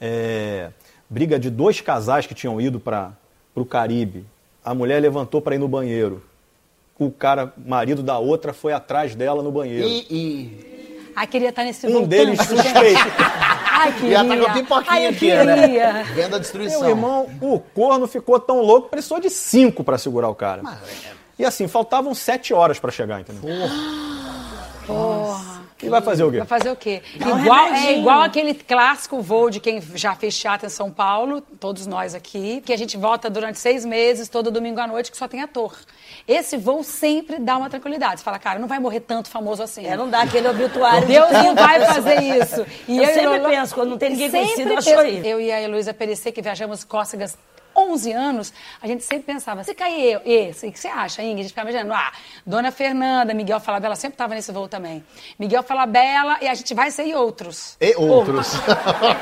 [0.00, 0.70] é,
[1.10, 3.12] briga de dois casais que tinham ido para
[3.54, 4.24] o Caribe.
[4.64, 6.22] A mulher levantou para ir no banheiro.
[6.98, 9.86] O cara, marido da outra, foi atrás dela no banheiro.
[9.86, 11.12] E, e...
[11.14, 13.00] Ai, queria estar nesse Um deles suspeito.
[13.78, 14.62] Ai, E ela tá com a queria.
[14.62, 15.60] pipoquinha Ai, eu aqui, né?
[15.60, 16.04] queria.
[16.14, 16.80] Vendo a destruição.
[16.80, 20.62] Meu irmão, o corno ficou tão louco, precisou de cinco para segurar o cara.
[21.38, 23.42] E assim, faltavam sete horas para chegar, entendeu?
[24.86, 25.58] Porra.
[25.80, 26.38] E vai fazer o quê?
[26.38, 27.02] Vai fazer o quê?
[27.24, 31.40] um igual, é igual aquele clássico voo de quem já fez teatro em São Paulo,
[31.40, 35.16] todos nós aqui, que a gente volta durante seis meses, todo domingo à noite, que
[35.16, 35.76] só tem ator.
[36.26, 38.20] Esse voo sempre dá uma tranquilidade.
[38.20, 39.86] Você fala, cara, não vai morrer tanto famoso assim.
[39.86, 41.06] É, não dá aquele obituário.
[41.06, 41.66] de Deus não tanto.
[41.66, 42.66] vai fazer isso.
[42.88, 45.28] Eu e sempre penso, quando não tem ninguém conhecido, eu aí.
[45.28, 47.38] Eu e a Heloísa Perecer, que viajamos cócegas
[47.78, 51.40] 11 anos, a gente sempre pensava, se cair eu, esse, o que você acha, Ingrid?
[51.40, 52.12] A gente ficava imaginando, ah,
[52.44, 55.04] Dona Fernanda, Miguel Falabella, sempre estava nesse voo também.
[55.38, 57.76] Miguel Falabella, e a gente vai ser e outros.
[57.80, 58.54] E outros.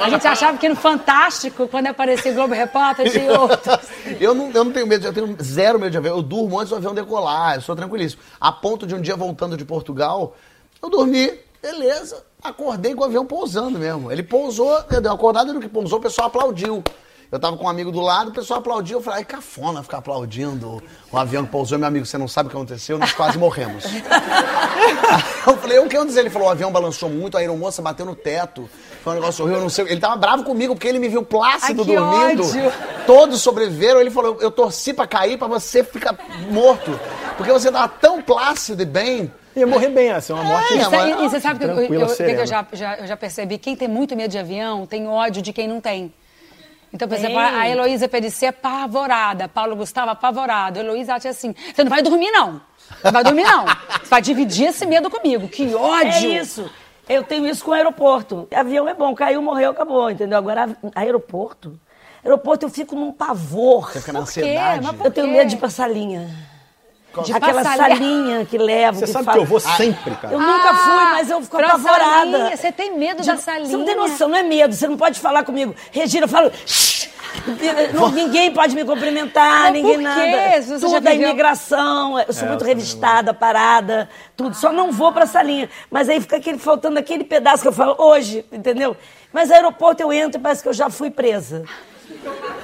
[0.01, 3.89] A gente achava que no Fantástico, quando aparecia o Globo Repórter, tinha outros.
[4.21, 6.17] Eu não, eu não tenho medo, eu tenho zero medo de avião.
[6.17, 8.23] Eu durmo antes do avião decolar, eu sou tranquilíssimo.
[8.41, 10.37] A ponto de um dia voltando de Portugal,
[10.83, 12.25] eu dormi, beleza.
[12.43, 14.13] Acordei com o avião pousando mesmo.
[14.13, 16.83] Ele pousou, eu dei uma acordada no que pousou, o pessoal aplaudiu.
[17.31, 18.95] Eu tava com um amigo do lado, o pessoal aplaudia.
[18.97, 21.77] Eu falei, ai, cafona ficar aplaudindo o avião que pousou.
[21.79, 22.99] Meu amigo, você não sabe o que aconteceu?
[22.99, 23.85] Nós quase morremos.
[25.47, 26.23] eu falei, o que aconteceu?
[26.23, 28.69] Ele falou, o avião balançou muito, a aeromoça bateu no teto.
[29.03, 29.87] Foi um negócio horrível, eu não sei.
[29.87, 32.45] Ele tava bravo comigo porque ele me viu plácido Ai, que dormindo.
[32.47, 32.73] ódio.
[33.07, 34.01] Todos sobreviveram.
[34.01, 36.17] Ele falou, eu torci pra cair pra você ficar
[36.51, 36.99] morto.
[37.37, 39.33] Porque você tava tão plácido e bem.
[39.55, 41.89] Ia morrer bem, assim, uma morte É, E, e- e você sabe que, eu, eu,
[42.15, 43.57] que eu já, já, eu já percebi?
[43.57, 46.13] Quem tem muito medo de avião tem ódio de quem não tem.
[46.97, 50.79] Então, por exemplo, a Heloísa Perici é apavorada, Paulo Gustavo apavorado.
[50.79, 52.59] A Heloísa acha assim, você não vai dormir não.
[53.05, 53.67] Não vai dormir não.
[53.67, 55.47] Você vai dividir esse medo comigo.
[55.47, 56.33] Que É ódio.
[56.33, 56.71] isso.
[57.07, 58.49] Eu tenho isso com o aeroporto.
[58.55, 60.39] Avião é bom, caiu, morreu, acabou, entendeu?
[60.39, 61.79] Agora, aeroporto.
[62.25, 63.93] Aeroporto eu fico num pavor.
[63.93, 64.41] Você fica na Por quê?
[64.41, 64.87] ansiedade.
[64.87, 66.29] Mas por Eu tenho medo de passar linha.
[67.23, 68.99] De Aquela salinha que levo.
[68.99, 70.35] Você que sabe fala- que eu vou sempre, cara.
[70.35, 72.31] Eu nunca fui, mas eu fico apavorada.
[72.33, 72.57] salinha.
[72.57, 73.67] Você tem medo da salinha?
[73.67, 74.75] Você não tem noção, não é medo.
[74.75, 75.75] Você não pode falar comigo.
[75.91, 76.51] Regina, eu falo.
[76.67, 77.09] "Shh".
[77.93, 80.63] Não, ninguém pode me cumprimentar, Mas ninguém por nada.
[80.63, 82.19] você tudo já é imigração.
[82.19, 84.57] Eu sou muito revistada, parada, tudo.
[84.57, 85.69] Só não vou pra salinha.
[85.91, 88.97] Mas aí fica aquele, faltando aquele pedaço que eu falo hoje, entendeu?
[89.33, 91.65] Mas aeroporto eu entro e parece que eu já fui presa.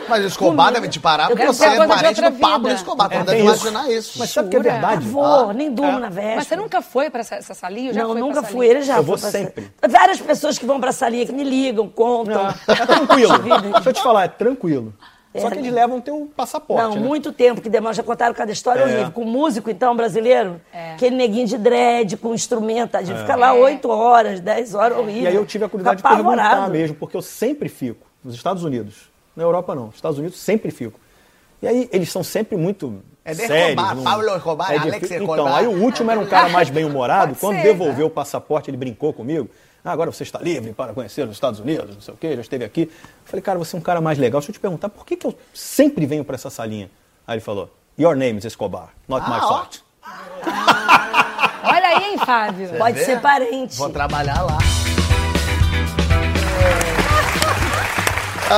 [0.09, 2.71] Mas o Escobar deve te parar, porque você é parente do Pablo.
[2.71, 3.09] Escobar.
[3.09, 4.19] Tu É, não deve imaginar isso.
[4.19, 5.07] Mas sabe que é verdade?
[5.09, 6.37] Vou, nem durmo na véspera.
[6.37, 7.91] Mas você nunca foi pra essa, salinha?
[7.91, 8.67] Eu já não, nunca fui.
[8.67, 9.73] Ele já Eu foi vou sempre.
[9.89, 12.49] Várias pessoas que vão pra salinha que me ligam, contam.
[12.69, 13.33] É tranquilo.
[13.73, 14.93] Deixa eu te falar, é tranquilo.
[15.35, 15.51] Só É.
[15.53, 17.01] que eles levam teu passaporte, Não, né?
[17.01, 17.95] muito tempo que demora.
[17.95, 18.85] Já contaram cada história É.
[18.85, 19.13] horrível.
[19.13, 20.93] Com músico, então, brasileiro, É.
[20.93, 25.23] aquele neguinho de dread, com instrumento, a gente fica lá 8 horas, 10 horas, horrível.
[25.23, 25.25] É.
[25.25, 28.63] E aí eu tive a curiosidade de perguntar mesmo, porque eu sempre fico nos Estados
[28.63, 29.11] Unidos.
[29.37, 30.99] Na Europa não, nos Estados Unidos sempre fico.
[31.61, 33.69] E aí eles são sempre muito É de sérios.
[33.71, 34.89] Escobar, não- Pablo Escobar, difícil.
[34.91, 35.55] Alex Então, Escobar.
[35.57, 37.35] aí o último era um cara mais bem-humorado.
[37.41, 37.63] Quando ser.
[37.63, 39.49] devolveu o passaporte, ele brincou comigo.
[39.85, 42.41] Ah, agora você está livre para conhecer os Estados Unidos, não sei o quê, já
[42.41, 42.83] esteve aqui.
[42.83, 42.91] Eu
[43.25, 44.41] falei, cara, você é um cara mais legal.
[44.41, 46.89] Deixa eu te perguntar, por que, que eu sempre venho para essa salinha?
[47.27, 47.69] Aí ele falou,
[47.99, 49.49] your name is Escobar, not my Ah, ó.
[49.49, 49.85] fault.
[51.65, 52.69] Olha aí, hein, Fábio?
[52.79, 53.05] Pode vê?
[53.05, 53.77] ser parente.
[53.77, 54.59] Vou trabalhar lá.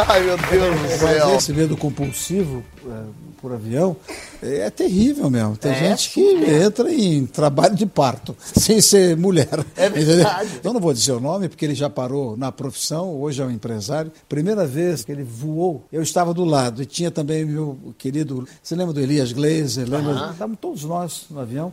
[0.09, 1.37] Ai, meu Deus do Mas céu.
[1.37, 3.03] esse medo compulsivo é,
[3.41, 3.97] por avião
[4.43, 5.57] é terrível mesmo.
[5.57, 9.65] Tem É, gente que entra em trabalho de parto, sem ser mulher.
[9.77, 10.17] É entendeu?
[10.17, 10.51] verdade.
[10.59, 13.51] Então não vou dizer o nome, porque ele já parou na profissão, hoje é um
[13.51, 14.11] empresário.
[14.29, 18.47] Primeira vez que ele voou, eu estava do lado e tinha também meu querido.
[18.63, 19.89] Você lembra do Elias Glazer?
[19.89, 20.31] Lembra?
[20.33, 21.73] Estavam todos nós no avião.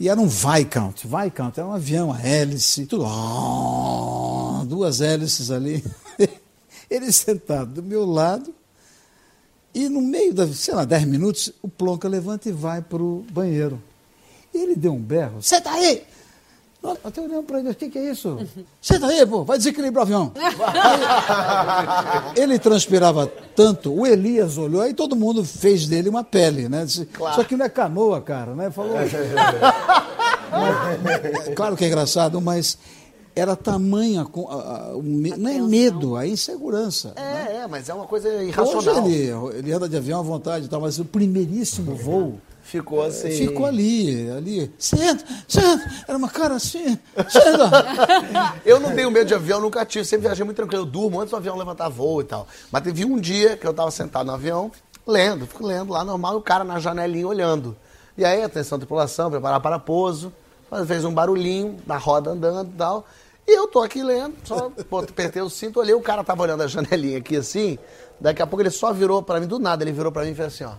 [0.00, 1.04] E era um Viscount.
[1.04, 3.04] Viscount era um avião, a hélice, tudo.
[4.66, 5.82] Duas hélices ali.
[6.90, 8.54] Ele sentado do meu lado.
[9.74, 13.24] E no meio da, sei lá, 10 minutos, o Plonka levanta e vai para o
[13.30, 13.82] banheiro.
[14.54, 15.42] E ele deu um berro.
[15.42, 16.04] Senta aí!
[16.82, 18.38] Eu até olhando para ele, o que, que é isso?
[18.80, 20.32] Senta aí, pô, vai desequilibrar o avião.
[22.36, 26.84] ele transpirava tanto, o Elias olhou, aí todo mundo fez dele uma pele, né?
[26.84, 28.70] Disse, Isso aqui não é canoa, cara, né?
[28.70, 28.96] Falou.
[28.96, 29.10] Mas,
[31.56, 32.78] claro que é engraçado, mas
[33.36, 34.54] era tamanha, com- a-
[34.90, 37.12] a- o me- não é medo, a insegurança.
[37.14, 37.48] né?
[37.50, 39.06] É, é, mas é uma coisa Hoje irracional.
[39.06, 43.30] ele, ele anda de avião à vontade e tal, mas o primeiríssimo voo Ficou assim.
[43.30, 44.72] ficou ali, ali.
[44.76, 45.88] Senta, senta.
[46.08, 46.98] Era uma cara assim.
[47.30, 47.70] Senta.
[48.66, 50.04] Eu não tenho medo de avião, nunca tive.
[50.04, 50.82] Sempre viajei muito tranquilo.
[50.82, 52.48] Eu durmo antes do avião levantar voo e tal.
[52.72, 54.72] Mas teve um dia que eu tava sentado no avião,
[55.06, 57.76] lendo, fico lendo lá normal, e o cara na janelinha olhando.
[58.18, 60.32] E aí, atenção, tripulação, preparar para pouso.
[60.88, 63.06] Fez um barulhinho da roda andando e tal.
[63.48, 66.66] E eu tô aqui lendo, só apertei o cinto, olhei, o cara tava olhando a
[66.66, 67.78] janelinha aqui assim.
[68.20, 70.34] Daqui a pouco ele só virou pra mim, do nada, ele virou pra mim e
[70.34, 70.72] fez assim, ó.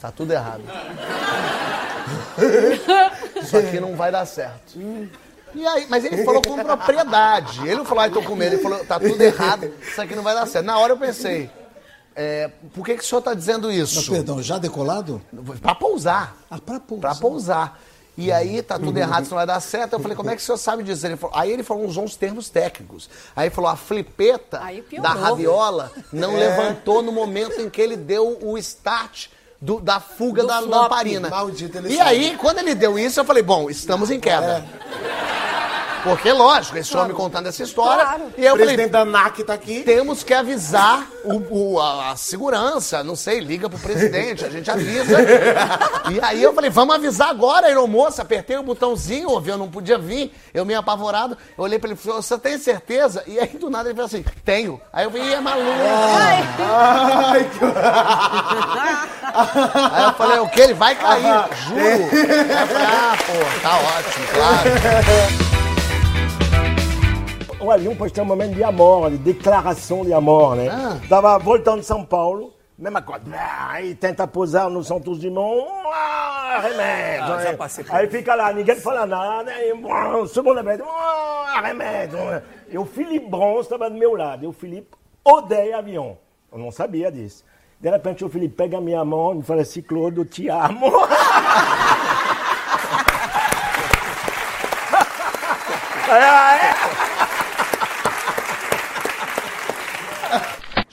[0.00, 0.62] Tá tudo errado.
[3.42, 4.78] Isso aqui não vai dar certo.
[5.54, 7.60] E aí, mas ele falou com propriedade.
[7.66, 8.54] Ele não falou, ai, tô com medo.
[8.56, 10.66] Ele falou, tá tudo errado, isso aqui não vai dar certo.
[10.66, 11.50] Na hora eu pensei,
[12.14, 14.10] é, por que, que o senhor tá dizendo Mas, isso?
[14.10, 15.22] perdão, já decolado?
[15.62, 16.36] Pra pousar.
[16.50, 17.00] Ah, para pousar.
[17.00, 17.80] Pra pousar.
[18.20, 19.92] E aí, tá tudo errado, isso não vai dar certo.
[19.92, 21.06] Eu falei, como é que o senhor sabe disso?
[21.06, 23.08] Ele falou- aí ele falou, usou uns termos técnicos.
[23.36, 24.60] Aí ele falou, a flipeta
[25.00, 29.28] da raviola não levantou no momento em que ele deu o start
[29.60, 30.68] do- da fuga da flop.
[30.70, 31.28] lamparina.
[31.30, 32.10] Maldito, ele e sabe.
[32.10, 34.64] aí, quando ele deu isso, eu falei, bom, estamos em queda.
[36.08, 38.04] Porque, lógico, esse homem contando essa história.
[38.36, 39.82] E aí O eu falei, presidente da NAC tá aqui.
[39.82, 44.70] temos que avisar o, o- a, a segurança, não sei, liga pro presidente, a gente
[44.70, 45.16] avisa.
[46.10, 48.22] E aí eu falei, vamos avisar agora, aeromoça.
[48.22, 51.36] Apertei o botãozinho, o avião não podia vir, eu meio apavorado.
[51.56, 53.22] Eu olhei pra ele e falei, você tem certeza?
[53.26, 54.80] E aí do nada ele falou assim, tenho.
[54.92, 55.68] Aí eu falei, "Ih, é maluco.
[56.70, 57.64] Ai, que...
[59.94, 60.60] Aí eu falei, o que?
[60.60, 61.80] Ele vai cair, juro.
[61.80, 65.47] Aí eu falei, ah, pô, tá ótimo, claro.
[67.68, 70.68] Carro ali, um postei um momento de amor, de declaração de amor, né?
[70.70, 70.98] Ah.
[71.08, 73.24] Tava voltando de São Paulo, mesma coisa.
[73.68, 77.50] Aí tenta posar no Santos Dumont, ah, remédio.
[77.50, 82.18] Ah, passei por Aí fica lá, ninguém fala nada, aí, ah, segunda vez, ah, remédio.
[82.70, 86.18] E o Felipe Bronze estava do meu lado, e o Felipe odeia avião.
[86.50, 87.44] Eu não sabia disso.
[87.80, 90.90] De repente o Felipe pega a minha mão e fala assim, Clodo, eu te amo.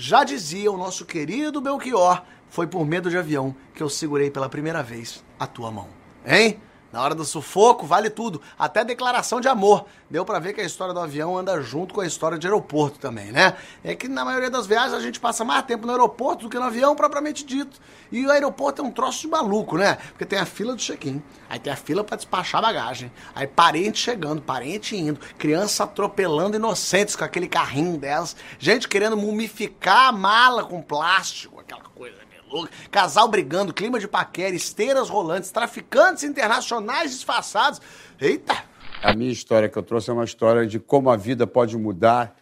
[0.08, 4.48] Já dizia o nosso querido Belchior, foi por medo de avião que eu segurei pela
[4.48, 5.88] primeira vez a tua mão.
[6.24, 6.60] Hein?
[6.96, 9.86] Na hora do sufoco, vale tudo, até declaração de amor.
[10.10, 12.98] Deu pra ver que a história do avião anda junto com a história de aeroporto
[13.00, 13.58] também, né?
[13.84, 16.58] É que na maioria das viagens a gente passa mais tempo no aeroporto do que
[16.58, 17.82] no avião propriamente dito.
[18.10, 19.98] E o aeroporto é um troço de maluco, né?
[20.12, 23.98] Porque tem a fila do check-in, aí tem a fila pra despachar bagagem, aí parente
[24.00, 30.64] chegando, parente indo, criança atropelando inocentes com aquele carrinho delas, gente querendo mumificar a mala
[30.64, 32.16] com plástico, aquela coisa
[32.50, 37.82] louca, casal brigando, clima de paquera, esteiras rolantes, traficantes internacionais disfarçados.
[38.20, 38.64] Eita!
[39.02, 42.36] A minha história que eu trouxe é uma história de como a vida pode mudar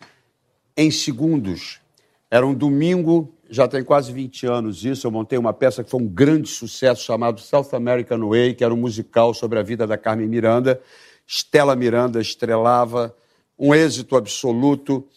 [0.77, 1.81] em segundos.
[2.29, 6.01] Era um domingo, já tem quase 20 anos isso, eu montei uma peça que foi
[6.01, 9.97] um grande sucesso chamado South American Way, que era um musical sobre a vida da
[9.97, 10.81] Carmen Miranda.
[11.25, 13.15] Stella Miranda estrelava,
[13.57, 15.07] um êxito absoluto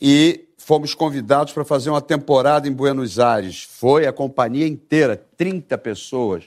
[0.00, 3.64] e fomos convidados para fazer uma temporada em Buenos Aires.
[3.64, 6.44] Foi a companhia inteira, 30 pessoas.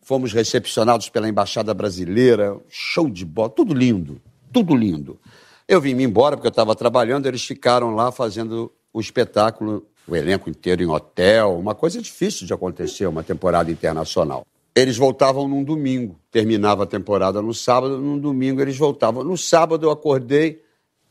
[0.00, 5.18] Fomos recepcionados pela Embaixada Brasileira, show de bola, tudo lindo, tudo lindo.
[5.66, 10.14] Eu vim me embora porque eu estava trabalhando, eles ficaram lá fazendo o espetáculo, o
[10.14, 14.46] elenco inteiro em hotel, uma coisa difícil de acontecer, uma temporada internacional.
[14.72, 19.24] Eles voltavam num domingo, terminava a temporada no sábado, num domingo eles voltavam.
[19.24, 20.62] No sábado eu acordei,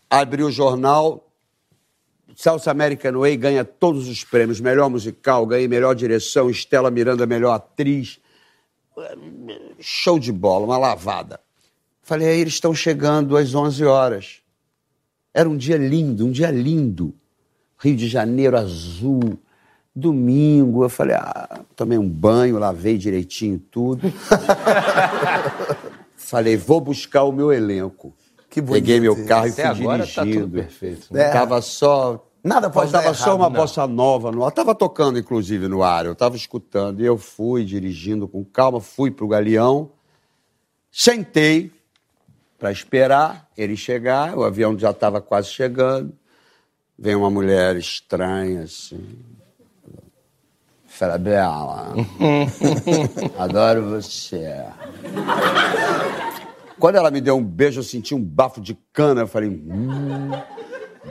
[0.09, 1.26] abri o jornal,
[2.35, 7.53] South American Way ganha todos os prêmios, melhor musical, ganhei melhor direção, Estela Miranda melhor
[7.53, 8.19] atriz.
[9.79, 11.39] Show de bola, uma lavada.
[12.01, 14.41] Falei, aí eles estão chegando às 11 horas.
[15.33, 17.13] Era um dia lindo, um dia lindo.
[17.77, 19.37] Rio de Janeiro azul,
[19.95, 20.83] domingo.
[20.83, 24.11] Eu falei, ah, tomei um banho, lavei direitinho tudo.
[26.15, 28.13] falei, vou buscar o meu elenco.
[28.57, 30.45] Que bonito Peguei meu carro Até e fui agora tá dirigindo.
[30.47, 31.25] tudo perfeito, né?
[31.25, 31.31] É.
[31.31, 32.27] Tava só.
[32.43, 33.55] Nada pode dar só errado, uma não.
[33.55, 34.51] bossa nova no ar.
[34.51, 36.07] Tava tocando, inclusive, no ar.
[36.07, 36.99] Eu tava escutando.
[36.99, 39.91] E eu fui dirigindo com calma, fui pro galeão,
[40.91, 41.71] sentei
[42.57, 44.35] para esperar ele chegar.
[44.35, 46.11] O avião já estava quase chegando.
[46.97, 49.19] Vem uma mulher estranha, assim.
[50.87, 51.93] Fala, Bela,
[53.37, 54.65] adoro você.
[56.79, 59.21] Quando ela me deu um beijo, eu senti um bafo de cana.
[59.21, 60.31] Eu falei, hum,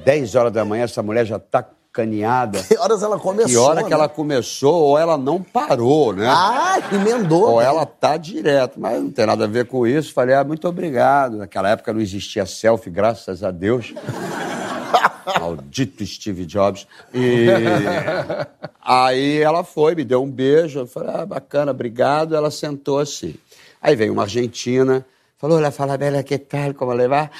[0.04, 2.62] 10 horas da manhã, essa mulher já tá caneada.
[2.62, 3.48] Que horas ela começou?
[3.48, 3.88] Que hora né?
[3.88, 6.28] que ela começou, ou ela não parou, né?
[6.28, 7.52] Ah, emendou.
[7.52, 7.66] Ou né?
[7.66, 10.12] ela tá direto, mas não tem nada a ver com isso.
[10.12, 11.38] Falei, ah, muito obrigado.
[11.38, 13.94] Naquela época não existia selfie, graças a Deus.
[15.40, 16.86] Maldito Steve Jobs.
[17.14, 17.46] E
[18.80, 20.80] aí ela foi, me deu um beijo.
[20.80, 22.36] Eu falei, ah, bacana, obrigado.
[22.36, 23.34] Ela sentou assim.
[23.80, 25.04] Aí veio uma argentina,
[25.38, 27.30] falou, olha, fala, Bela, que tal, como le va?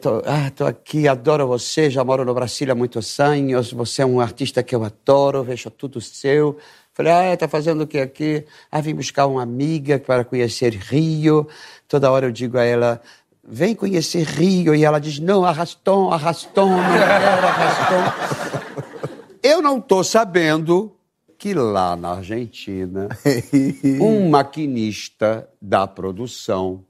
[0.00, 4.06] Tô, ah, tô aqui, adoro você, já moro no Brasil há muitos anos, você é
[4.06, 6.56] um artista que eu adoro, vejo tudo seu.
[6.94, 8.46] Falei, ah, tá fazendo o que aqui?
[8.72, 11.46] Ah, vim buscar uma amiga para conhecer Rio.
[11.86, 13.00] Toda hora eu digo a ela,
[13.46, 14.74] vem conhecer Rio.
[14.74, 19.08] E ela diz, não, arraston, arraston, não quero arraston.
[19.42, 20.96] eu não tô sabendo
[21.36, 23.08] que lá na Argentina,
[24.00, 26.84] um maquinista da produção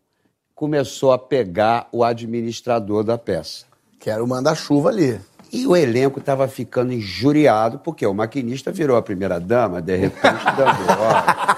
[0.55, 3.67] começou a pegar o administrador da peça.
[3.99, 5.21] Que era o manda-chuva ali.
[5.53, 10.45] E o elenco estava ficando injuriado, porque o maquinista virou a primeira dama, de repente,
[10.57, 11.55] dando hora.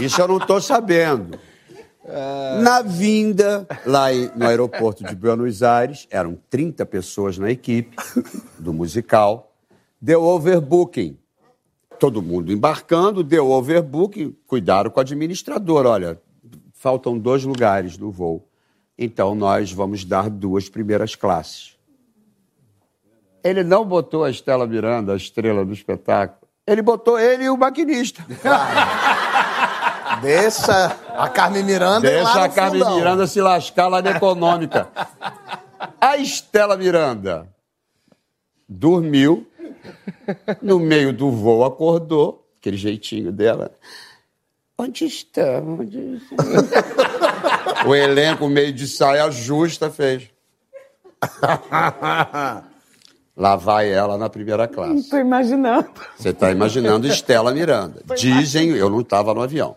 [0.00, 1.38] Isso eu não estou sabendo.
[2.62, 7.96] Na vinda, lá no aeroporto de Buenos Aires, eram 30 pessoas na equipe
[8.58, 9.52] do musical,
[10.00, 11.16] deu overbooking.
[11.98, 15.86] Todo mundo embarcando, deu overbooking, cuidaram com o administrador.
[15.86, 16.20] Olha,
[16.84, 18.46] faltam dois lugares no voo.
[18.98, 21.78] Então nós vamos dar duas primeiras classes.
[23.42, 26.46] Ele não botou a Estela Miranda, a estrela do espetáculo.
[26.66, 28.22] Ele botou ele e o maquinista.
[30.20, 32.96] Deixa a Carmen Miranda ir lá Deixa no a Carmen fundão.
[32.96, 34.88] Miranda se lascar lá na econômica.
[35.98, 37.48] A Estela Miranda
[38.68, 39.46] dormiu,
[40.60, 43.72] no meio do voo acordou, aquele jeitinho dela.
[44.76, 45.62] Onde está?
[47.86, 50.28] o elenco, meio de saia justa, fez.
[53.36, 55.10] Lá vai ela na primeira classe.
[55.10, 55.88] Tô imaginando.
[56.16, 58.00] Você está imaginando Estela Miranda.
[58.16, 59.74] Dizem, eu não estava no avião.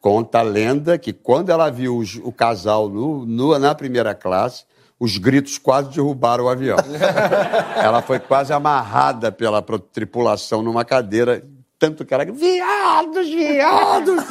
[0.00, 4.62] Conta a lenda que quando ela viu os- o casal no- no- na primeira classe,
[4.98, 6.76] os gritos quase derrubaram o avião.
[7.82, 11.44] ela foi quase amarrada pela tripulação numa cadeira,
[11.78, 12.24] tanto que ela.
[12.24, 14.24] Viados, viados!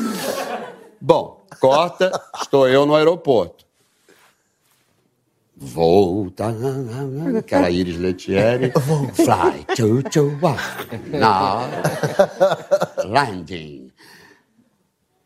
[0.99, 3.65] Bom, corta, estou eu no aeroporto.
[5.59, 6.53] Volta,
[7.45, 8.71] que era Iris Letieri.
[9.15, 9.65] Fly
[10.11, 10.57] to one.
[11.09, 11.67] Now,
[13.05, 13.91] landing.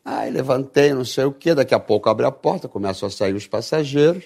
[0.06, 3.36] Aí levantei, não sei o quê, daqui a pouco abre a porta, começam a sair
[3.36, 4.26] os passageiros.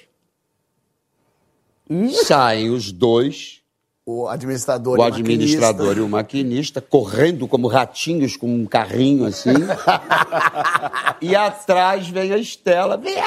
[2.25, 3.61] Saem os dois,
[4.07, 5.99] O administrador o e administrador maquinista.
[5.99, 9.49] e o maquinista, correndo como ratinhos com um carrinho assim.
[11.19, 12.97] e atrás vem a Estela.
[12.97, 13.25] Viados!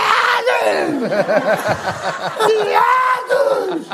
[2.47, 3.89] Viados!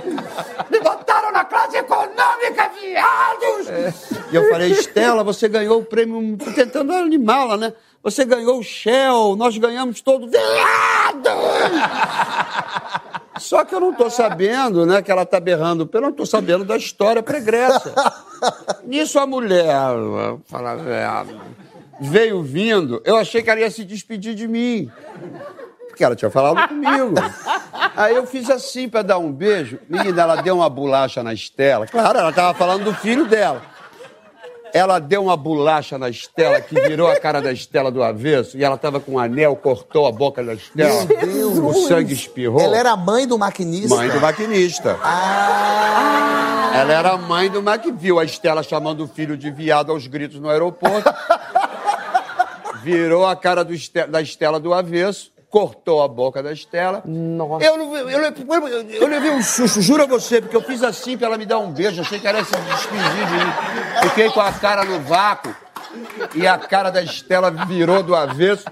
[0.70, 3.94] Me botaram na classe econômica, viados!
[4.30, 7.72] E eu falei, Estela, você ganhou o prêmio, tentando animá-la, né?
[8.02, 10.28] Você ganhou o Shell, nós ganhamos todo.
[10.28, 11.32] Viados!
[13.38, 16.64] Só que eu não estou sabendo, né, que ela está berrando, eu não estou sabendo
[16.64, 17.94] da história pregressa.
[18.84, 19.74] Nisso a mulher,
[20.46, 21.06] fala, é,
[22.00, 24.90] veio vindo, eu achei que ela ia se despedir de mim.
[25.88, 27.14] Porque ela tinha falado comigo.
[27.96, 29.78] Aí eu fiz assim para dar um beijo.
[29.88, 31.86] Menina, ela deu uma bolacha na Estela.
[31.86, 33.62] Claro, ela estava falando do filho dela.
[34.74, 38.64] Ela deu uma bolacha na Estela que virou a cara da Estela do avesso e
[38.64, 41.04] ela estava com um anel, cortou a boca da Estela.
[41.04, 41.58] Meu Deus!
[41.58, 42.60] O sangue espirrou.
[42.60, 43.94] Ela era a mãe do maquinista?
[43.94, 44.98] Mãe do maquinista.
[45.00, 46.72] Ah!
[46.74, 50.08] Ela era a mãe do Mac, viu a Estela chamando o filho de viado aos
[50.08, 51.08] gritos no aeroporto.
[52.82, 57.00] Virou a cara do Este- da Estela do avesso, cortou a boca da Estela.
[57.06, 57.64] Nossa.
[57.64, 58.34] Eu, não- eu, eu,
[58.90, 61.60] eu, levei um susto, juro a você, porque eu fiz assim pra ela me dar
[61.60, 64.08] um beijo, achei que ela ia se despedir de mim.
[64.08, 65.54] Fiquei com a cara no vácuo
[66.34, 68.64] e a cara da Estela virou do avesso.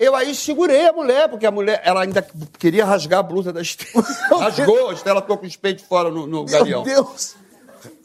[0.00, 2.26] Eu aí segurei a mulher, porque a mulher, ela ainda
[2.58, 4.04] queria rasgar a blusa da Estela.
[4.36, 6.82] Rasgou, a Estela ficou com os peitos fora no, no galeão.
[6.82, 7.36] Meu Deus!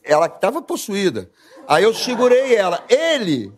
[0.03, 1.27] Ela estava possuída.
[1.67, 2.83] Aí eu segurei ela.
[2.87, 3.51] Ele,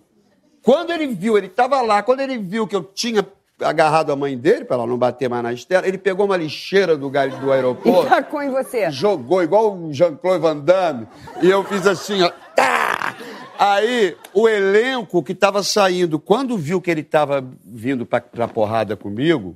[0.61, 3.27] quando ele viu, ele estava lá, quando ele viu que eu tinha
[3.61, 6.95] agarrado a mãe dele, para ela não bater mais na Estela, ele pegou uma lixeira
[6.95, 8.91] do, ga- do E aeroporto, tacou em você.
[8.91, 11.07] jogou igual o Jean-Claude Van Damme,
[11.41, 12.29] e eu fiz assim, ó.
[12.55, 13.15] tá!
[13.59, 18.95] Aí, o elenco que estava saindo, quando viu que ele estava vindo para a porrada
[18.95, 19.55] comigo,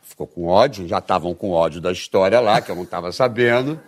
[0.00, 3.78] ficou com ódio, já estavam com ódio da história lá, que eu não estava sabendo,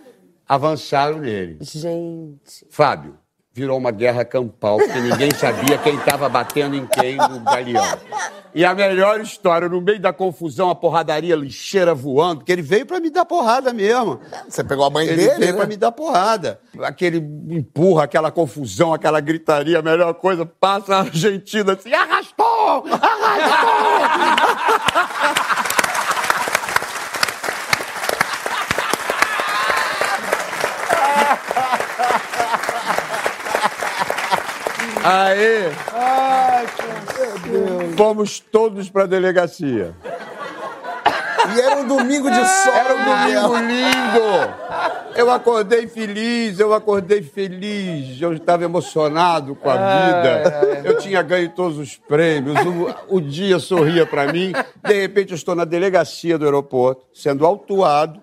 [0.46, 1.56] avançaram nele.
[1.62, 2.66] Gente.
[2.68, 3.16] Fábio,
[3.54, 7.84] virou uma guerra campal, porque ninguém sabia quem estava batendo em quem no galeão.
[8.52, 12.84] E a melhor história, no meio da confusão, a porradaria lixeira voando, porque ele veio
[12.84, 14.20] para me dar porrada mesmo.
[14.48, 15.58] Você pegou a mãe Ele dele, veio né?
[15.58, 16.60] para me dar porrada.
[16.82, 22.84] Aquele empurra, aquela confusão, aquela gritaria, a melhor coisa, passa a Argentina assim, arrastou!
[22.90, 24.13] Arrastou!
[35.04, 35.70] Aí,
[37.94, 39.94] fomos todos para a delegacia.
[41.54, 42.72] E era um domingo de sol.
[42.72, 45.14] Era um domingo lindo.
[45.14, 48.18] Eu acordei feliz, eu acordei feliz.
[48.18, 50.82] Eu estava emocionado com a vida.
[50.84, 52.56] Eu tinha ganho todos os prêmios.
[53.08, 54.52] O, o dia sorria para mim.
[54.82, 58.18] De repente, eu estou na delegacia do aeroporto, sendo autuado.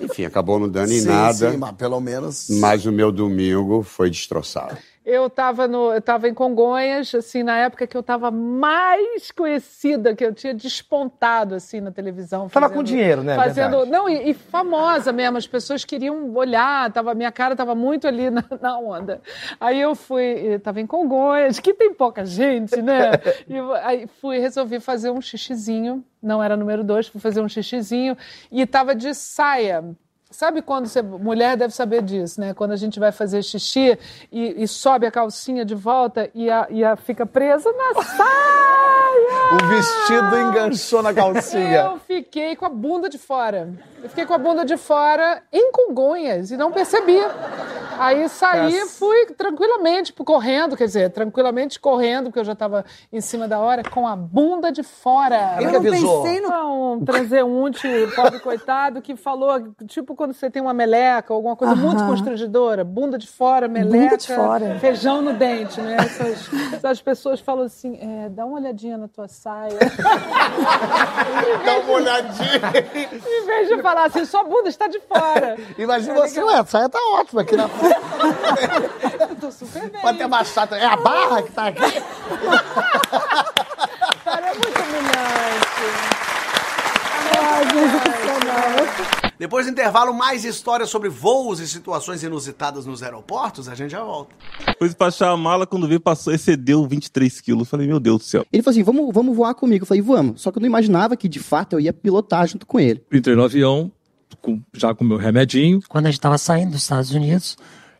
[0.00, 1.50] Enfim, acabou não dando em Sim, nada.
[1.52, 2.46] sim, mas pelo menos.
[2.50, 4.76] Mas o meu domingo foi destroçado.
[5.04, 10.14] Eu estava no, eu tava em Congonhas, assim, na época que eu estava mais conhecida,
[10.14, 12.50] que eu tinha despontado assim na televisão.
[12.50, 13.34] Tava com dinheiro, né?
[13.34, 13.90] Fazendo, Verdade.
[13.90, 18.28] não, e, e famosa mesmo, as pessoas queriam olhar, tava, minha cara estava muito ali
[18.28, 19.22] na, na onda.
[19.58, 23.12] Aí eu fui, estava em Congonhas, que tem pouca gente, né?
[23.48, 28.16] E aí fui, resolvi fazer um xixizinho, não era número dois, fui fazer um xixizinho
[28.50, 29.82] e estava de saia.
[30.30, 31.02] Sabe quando você.
[31.02, 32.54] Mulher deve saber disso, né?
[32.54, 33.98] Quando a gente vai fazer xixi
[34.30, 38.50] e, e sobe a calcinha de volta e a, e a fica presa na saia!
[39.52, 41.80] O vestido enganchou na calcinha.
[41.80, 43.72] Eu fiquei com a bunda de fora.
[44.02, 47.18] Eu fiquei com a bunda de fora em Congonhas e não percebi.
[47.98, 53.46] Aí saí, fui tranquilamente correndo, quer dizer, tranquilamente correndo, porque eu já estava em cima
[53.46, 55.56] da hora, com a bunda de fora.
[55.58, 56.24] Quem que avisou?
[56.40, 61.72] Não, um transeunte, pobre coitado, que falou, tipo quando você tem uma meleca, alguma coisa
[61.72, 61.82] Aham.
[61.82, 64.78] muito constrangedora, bunda de fora, meleca, Bunda de fora.
[64.78, 65.96] feijão no dente, né?
[65.98, 69.78] Essas, essas pessoas falam assim, é, dá uma olhadinha na tua saia.
[71.64, 72.60] Dá uma olhadinha.
[73.26, 75.56] em vez de falar assim, sua bunda está de fora.
[75.78, 77.96] Imagina você, ué, a saia tá ótima aqui na frente.
[79.30, 80.02] Eu tô super bem.
[80.02, 80.76] Pode ter uma chata.
[80.76, 82.02] É a barra que tá aqui?
[84.22, 86.49] Cara, é muito humilhante.
[89.38, 93.68] Depois do intervalo, mais histórias sobre voos e situações inusitadas nos aeroportos.
[93.70, 94.34] A gente já volta.
[94.78, 97.66] Foi despachar a mala, quando veio, passou, excedeu 23 quilos.
[97.68, 98.44] Falei, meu Deus do céu.
[98.52, 99.82] Ele falou assim: vamos, vamos voar comigo.
[99.84, 100.42] Eu falei, vamos.
[100.42, 103.02] Só que eu não imaginava que de fato eu ia pilotar junto com ele.
[103.10, 103.90] Entrei no avião,
[104.42, 105.80] com- já com o meu remedinho.
[105.88, 107.56] Quando a gente estava saindo dos Estados Unidos,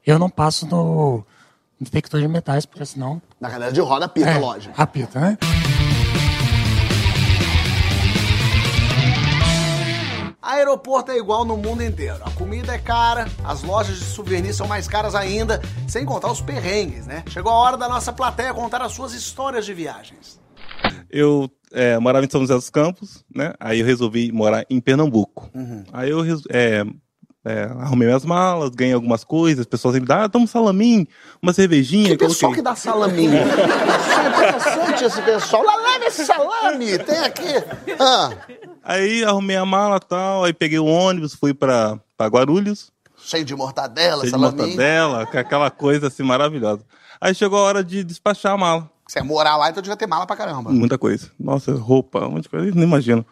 [0.06, 1.24] eu não passo no
[1.80, 3.22] detector de metais, porque senão.
[3.40, 4.74] Na cadeira de roda, apita, É, lógico.
[4.76, 5.38] Apita, né?
[10.50, 12.18] Aeroporto é igual no mundo inteiro.
[12.22, 16.40] A comida é cara, as lojas de souvenirs são mais caras ainda, sem contar os
[16.40, 17.22] perrengues, né?
[17.28, 20.40] Chegou a hora da nossa plateia contar as suas histórias de viagens.
[21.08, 23.54] Eu é, morava em São José dos Campos, né?
[23.60, 25.50] Aí eu resolvi morar em Pernambuco.
[25.92, 26.20] Aí eu
[26.50, 26.84] é,
[27.44, 31.06] é, arrumei minhas malas, ganhei algumas coisas, as pessoas sempre dão, ah, toma um salaminho,
[31.42, 32.10] uma cervejinha.
[32.10, 33.32] Que pessoal que dá salaminho?
[33.40, 35.62] Isso é interessante esse pessoal.
[35.62, 37.54] Lá, leva esse salame, tem aqui.
[37.98, 38.30] Ah,
[38.82, 42.90] Aí arrumei a mala e tal, aí peguei o ônibus, fui pra, pra Guarulhos.
[43.18, 46.82] cheio de mortadela, cheio de mortadela, com aquela coisa assim maravilhosa.
[47.20, 48.90] Aí chegou a hora de despachar a mala.
[49.06, 50.70] Você é morar lá, então devia ter mala pra caramba.
[50.70, 51.30] Muita coisa.
[51.38, 53.26] Nossa, roupa, um monte de coisa, nem imagino.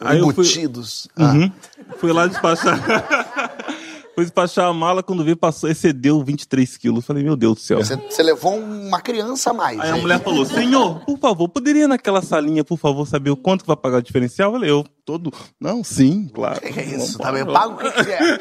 [0.00, 1.08] Aí eu fui, Embutidos.
[1.18, 1.50] Uhum.
[1.98, 2.78] Fui lá despachar.
[4.14, 7.04] fui despachar a mala, quando vi, passou, excedeu 23 quilos.
[7.04, 7.78] Falei, meu Deus do céu.
[7.78, 9.78] Você, você levou uma criança a mais.
[9.78, 13.36] Aí a mulher falou, senhor, por favor, poderia ir naquela salinha, por favor, saber o
[13.36, 14.50] quanto que vai pagar o diferencial?
[14.50, 15.32] Eu falei, eu todo.
[15.60, 16.60] Não, sim, claro.
[16.60, 17.18] Que que é isso?
[17.18, 17.52] Tá bem lá.
[17.52, 17.74] pago?
[17.74, 18.38] O que, é?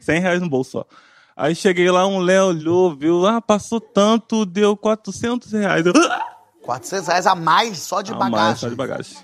[0.00, 0.86] 100 reais no bolso só.
[1.36, 5.84] Aí cheguei lá, um Léo olhou, viu, ah, passou tanto, deu 400 reais.
[5.84, 5.92] Eu,
[6.62, 8.46] 400 reais a mais só de a bagagem.
[8.46, 9.16] mais, só de bagagem.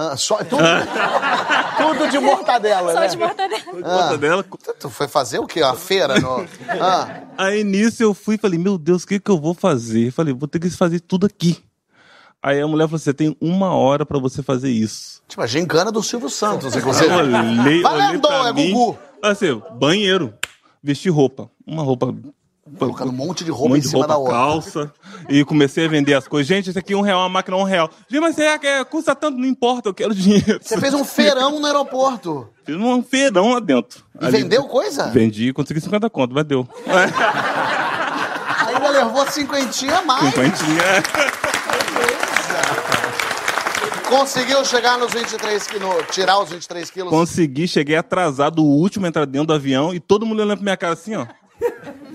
[0.00, 0.62] Ah, só, tudo,
[1.76, 3.08] tudo de mortadela, Só né?
[3.08, 3.60] de mortadela.
[3.64, 4.44] de mortadela.
[4.78, 5.60] Tu foi fazer o quê?
[5.60, 6.20] Uma feira?
[6.20, 6.46] No...
[6.80, 10.12] Ah, Aí nisso eu fui e falei, meu Deus, o que, que eu vou fazer?
[10.12, 11.58] Falei, vou ter que fazer tudo aqui.
[12.40, 15.20] Aí a mulher falou, você tem uma hora pra você fazer isso.
[15.26, 17.12] tipo, a gincana do Silvio Santos, Eu inclusive.
[17.12, 18.98] olhei, olhei Valendo, pra é mim, Gugu.
[19.20, 20.32] assim, banheiro,
[20.80, 22.14] vestir roupa, uma roupa...
[22.76, 24.62] Colocando um monte de roupa um em monte de cima da roupa, outra.
[24.82, 24.92] calça,
[25.28, 26.46] e comecei a vender as coisas.
[26.46, 27.90] Gente, isso aqui é um real, uma máquina é um real.
[28.08, 30.58] Gente, mas é, é, custa tanto, não importa, eu quero dinheiro.
[30.60, 32.48] Você fez um feirão no aeroporto.
[32.66, 34.04] Fiz um feirão lá dentro.
[34.20, 35.06] E vendeu coisa?
[35.06, 36.68] Vendi, consegui 50 conto, mas deu.
[38.66, 40.24] Ainda levou cinquentinha a mais.
[40.26, 40.82] Cinquentinha.
[44.08, 47.10] Conseguiu chegar nos 23 quilos, tirar os 23 quilos.
[47.10, 50.64] Consegui, cheguei atrasado, o último a entrar dentro do avião e todo mundo olhando pra
[50.64, 51.26] minha cara assim, ó.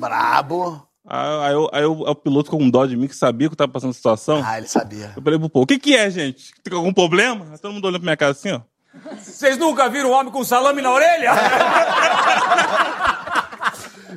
[0.03, 0.87] Brabo.
[1.05, 3.53] Aí, aí, eu- aí o- o piloto ficou com dó de mim, que sabia que
[3.53, 4.41] eu tava passando a situação.
[4.45, 5.11] Ah, ele sabia.
[5.15, 6.53] Eu falei pro povo, o que que é, gente?
[6.63, 7.47] Tem algum problema?
[7.51, 8.61] Aí todo mundo olhando pra minha cara assim, ó.
[9.19, 11.31] Vocês nunca viram um homem com salame na orelha?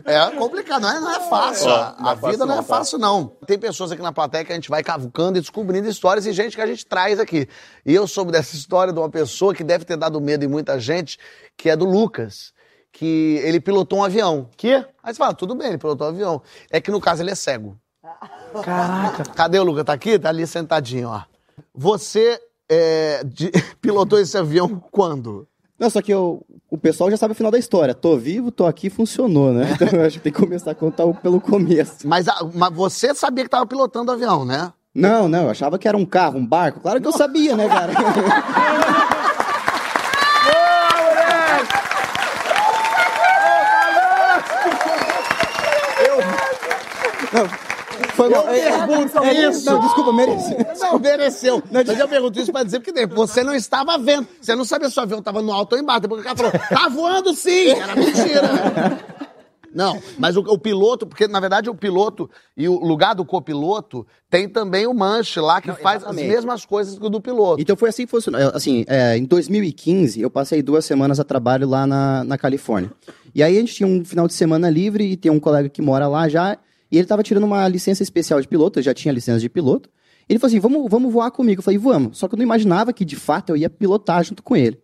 [0.04, 1.68] É complicado, não é, não é fácil.
[1.70, 2.62] A não é a fácil vida não, não, é tá?
[2.62, 3.26] fácil, não.
[3.46, 6.54] Tem pessoas aqui na plateia que a gente vai cavucando e descobrindo histórias e gente
[6.54, 7.48] que a gente traz aqui.
[7.84, 10.78] E eu soube dessa história de uma pessoa que deve ter dado medo em muita
[10.78, 11.18] gente,
[11.56, 12.52] que é do Lucas.
[12.98, 14.48] Que ele pilotou um avião.
[14.56, 14.72] Que?
[15.02, 16.40] Aí você fala, tudo bem, ele pilotou um avião.
[16.70, 17.76] É que no caso ele é cego.
[18.64, 19.22] Caraca.
[19.34, 19.84] Cadê o Lucas?
[19.84, 20.18] Tá aqui?
[20.18, 21.20] Tá ali sentadinho, ó.
[21.74, 22.40] Você
[22.70, 23.50] é, de-
[23.82, 25.46] pilotou esse avião quando?
[25.78, 27.94] Não, só que eu, o pessoal já sabe o final da história.
[27.94, 29.68] Tô vivo, tô aqui, funcionou, né?
[29.74, 32.08] Então eu acho que tem que começar a contar o- pelo começo.
[32.08, 34.72] Mas, a- mas você sabia que tava pilotando o avião, né?
[34.94, 36.80] Não, não, eu achava que era um carro, um barco.
[36.80, 37.92] Claro que eu sabia, né, cara?
[48.14, 48.48] Foi eu mal.
[48.48, 49.66] É, pergunto é, isso.
[49.66, 50.56] Não, desculpa, mereci.
[50.80, 51.62] Não, mereceu.
[51.70, 54.26] Mas eu pergunto isso pra dizer porque tem, você não estava vendo.
[54.40, 56.02] Você não sabia se o avião estava no alto ou embaixo.
[56.02, 57.70] Depois o cara falou, tá voando sim!
[57.70, 59.16] Era mentira.
[59.76, 64.06] Não, mas o, o piloto, porque na verdade o piloto e o lugar do copiloto
[64.30, 67.60] tem também o manche lá que Não, faz as mesmas coisas que o do piloto.
[67.60, 68.40] Então foi assim que funcionou.
[68.54, 72.90] Assim, é, em 2015, eu passei duas semanas a trabalho lá na, na Califórnia.
[73.34, 75.82] E aí a gente tinha um final de semana livre e tem um colega que
[75.82, 76.56] mora lá já,
[76.90, 79.90] e ele estava tirando uma licença especial de piloto, eu já tinha licença de piloto.
[80.28, 81.60] Ele falou assim: vamos, vamos voar comigo.
[81.60, 82.18] Eu falei, vamos.
[82.18, 84.78] Só que eu não imaginava que de fato eu ia pilotar junto com ele.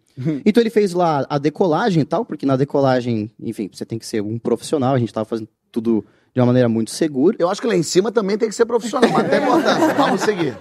[0.45, 4.07] Então ele fez lá a decolagem e tal, porque na decolagem, enfim, você tem que
[4.07, 7.37] ser um profissional, a gente tava fazendo tudo de uma maneira muito segura.
[7.39, 9.95] Eu acho que lá em cima também tem que ser profissional, mas tem importância.
[9.97, 10.57] Vamos seguir.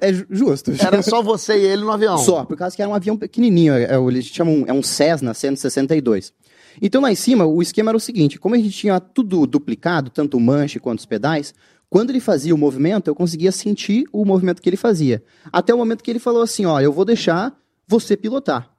[0.00, 0.72] É justo.
[0.80, 2.18] Era só você e ele no avião?
[2.18, 5.34] Só, por causa que era um avião pequenininho, é, é, eles chamam, é um Cessna
[5.34, 6.32] 162.
[6.80, 10.10] Então lá em cima, o esquema era o seguinte, como a gente tinha tudo duplicado,
[10.10, 11.54] tanto o manche quanto os pedais,
[11.88, 15.22] quando ele fazia o movimento, eu conseguia sentir o movimento que ele fazia.
[15.52, 17.52] Até o momento que ele falou assim, ó, eu vou deixar
[17.86, 18.70] você pilotar.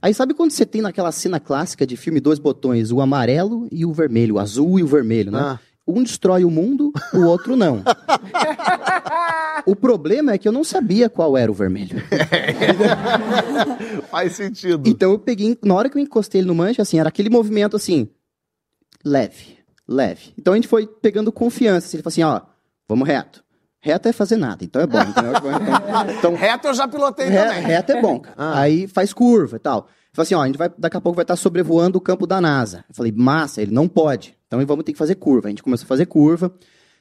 [0.00, 3.84] Aí sabe quando você tem naquela cena clássica de filme dois botões, o amarelo e
[3.84, 5.38] o vermelho, o azul e o vermelho, né?
[5.40, 5.60] Ah.
[5.90, 7.82] Um destrói o mundo, o outro não.
[9.66, 12.02] o problema é que eu não sabia qual era o vermelho.
[14.10, 14.88] Faz sentido.
[14.88, 17.76] Então eu peguei, na hora que eu encostei ele no manche, assim, era aquele movimento
[17.76, 18.08] assim,
[19.04, 20.32] leve, leve.
[20.38, 21.86] Então a gente foi pegando confiança.
[21.86, 22.40] Assim, ele falou assim, ó,
[22.88, 23.42] vamos reto.
[23.82, 24.98] Reto é fazer nada, então é bom.
[26.18, 27.62] Então, reto eu já pilotei re, também.
[27.62, 28.22] Reto é bom.
[28.36, 28.60] Ah.
[28.60, 29.88] Aí faz curva e tal.
[30.12, 32.40] Falei assim, ó, a gente vai, daqui a pouco vai estar sobrevoando o campo da
[32.40, 32.84] NASA.
[32.88, 34.36] Eu falei, massa, ele não pode.
[34.50, 35.46] Então vamos ter que fazer curva.
[35.46, 36.52] A gente começou a fazer curva.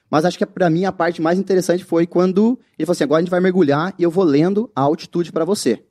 [0.09, 3.19] Mas acho que para mim a parte mais interessante foi quando ele falou assim, agora
[3.19, 5.83] a gente vai mergulhar e eu vou lendo a altitude para você.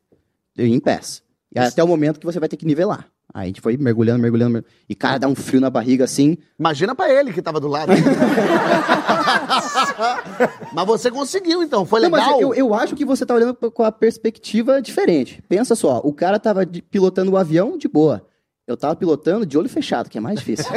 [0.57, 1.21] Em pés.
[1.53, 3.09] E até o momento que você vai ter que nivelar.
[3.35, 4.79] Aí a gente foi mergulhando, mergulhando, mergulhando.
[4.89, 6.39] E, cara, dá um frio na barriga assim.
[6.59, 7.93] Imagina pra ele que tava do lado.
[10.73, 11.85] mas você conseguiu, então.
[11.85, 12.19] Foi legal.
[12.19, 15.43] Não, eu, eu acho que você tá olhando com a perspectiva diferente.
[15.49, 18.28] Pensa só, o cara tava pilotando o avião de boa.
[18.69, 20.67] Eu tava pilotando de olho fechado, que é mais difícil.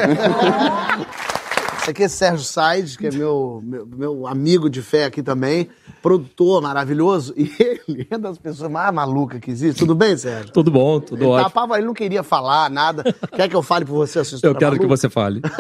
[1.82, 5.68] Esse aqui é Sérgio Said, que é meu, meu, meu, amigo de fé aqui também,
[6.02, 9.80] produtor maravilhoso, e ele é das pessoas mais malucas que existe.
[9.80, 10.54] Tudo bem, Sérgio?
[10.54, 11.50] Tudo bom, tudo ele ótimo.
[11.50, 13.04] Tapava, ele não queria falar nada.
[13.36, 14.88] Quer que eu fale por você a sua história Eu quero maluca?
[14.88, 15.42] que você fale.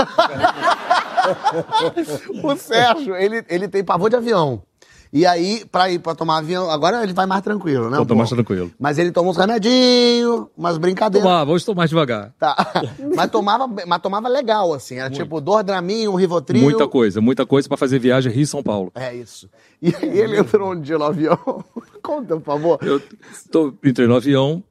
[2.41, 4.63] o Sérgio, ele, ele tem pavor de avião.
[5.13, 7.97] E aí, pra ir pra tomar avião, agora ele vai mais tranquilo, né?
[7.97, 8.71] Vou tomar mais tranquilo.
[8.79, 11.27] Mas ele toma uns remedinhos, umas brincadeiras.
[11.27, 12.33] Tomava, tô mais devagar.
[12.39, 12.55] Tá.
[13.13, 14.95] mas, tomava, mas tomava legal, assim.
[14.95, 15.21] Era Muito.
[15.21, 16.61] tipo dois draminhos, um rivotril.
[16.61, 18.89] Muita coisa, muita coisa pra fazer viagem Rio-São Paulo.
[18.95, 19.49] É isso.
[19.81, 21.37] E aí ele entrou um dia no avião.
[22.01, 22.79] Conta, por favor.
[22.81, 23.01] Eu
[23.51, 24.63] tô, entrei no avião,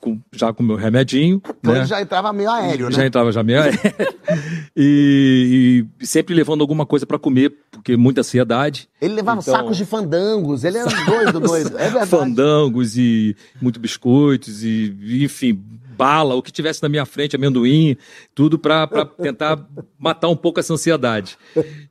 [0.00, 1.42] com, já com meu remedinho.
[1.58, 1.84] Então né?
[1.84, 2.92] já entrava meio aéreo, né?
[2.92, 3.80] Já entrava já meio aéreo.
[4.76, 7.52] e, e, sempre levando alguma coisa para comer,
[7.88, 8.86] porque muita ansiedade.
[9.00, 11.78] Ele levava então, sacos de fandangos, ele era doido, doido.
[11.78, 12.10] É verdade.
[12.10, 15.58] Fandangos e muito biscoitos e, enfim,
[15.96, 17.96] bala, o que tivesse na minha frente, amendoim,
[18.34, 18.86] tudo para
[19.22, 19.66] tentar
[19.98, 21.38] matar um pouco essa ansiedade.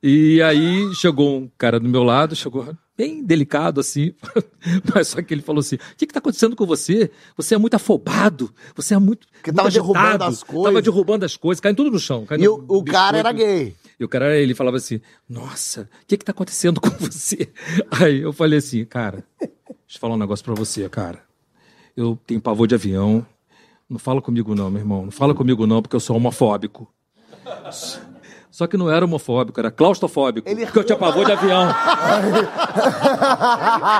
[0.04, 4.14] E aí chegou um cara do meu lado, chegou bem delicado assim,
[4.94, 7.10] mas só que ele falou assim: o que está acontecendo com você?
[7.36, 9.26] Você é muito afobado, você é muito.
[9.44, 10.64] Que tava derrubando as coisas.
[10.66, 12.28] Tava derrubando as coisas, caindo tudo no chão.
[12.38, 13.76] E o, o cara era gay.
[14.00, 17.52] E o cara, ele falava assim: Nossa, o que está acontecendo com você?
[17.92, 21.24] Aí eu falei assim: Cara, deixa eu falar um negócio para você, cara.
[21.96, 23.26] Eu tenho pavor de avião.
[23.90, 25.06] Não fala comigo, não, meu irmão.
[25.06, 26.92] Não fala comigo, não, porque eu sou homofóbico.
[28.58, 30.50] Só que não era homofóbico, era claustrofóbico.
[30.50, 30.66] Ele...
[30.66, 31.68] Porque eu tinha pavor de avião.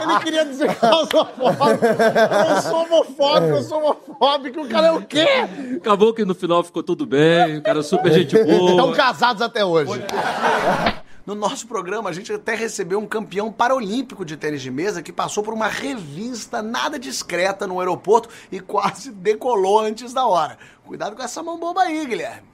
[0.02, 1.86] Ele queria dizer claustrofóbico.
[1.86, 4.62] Eu sou homofóbico, eu sou homofóbico.
[4.62, 5.28] O cara é o quê?
[5.76, 8.72] Acabou que no final ficou tudo bem, o cara é super gente boa.
[8.72, 9.92] Estão casados até hoje.
[11.24, 15.14] No nosso programa, a gente até recebeu um campeão paralímpico de tênis de mesa que
[15.14, 20.58] passou por uma revista nada discreta no aeroporto e quase decolou antes da hora.
[20.84, 22.47] Cuidado com essa mão boba aí, Guilherme.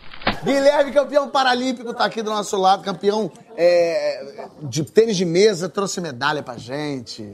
[0.44, 6.02] Guilherme, campeão paralímpico, tá aqui do nosso lado, campeão é, de tênis de mesa, trouxe
[6.02, 7.26] medalha pra gente.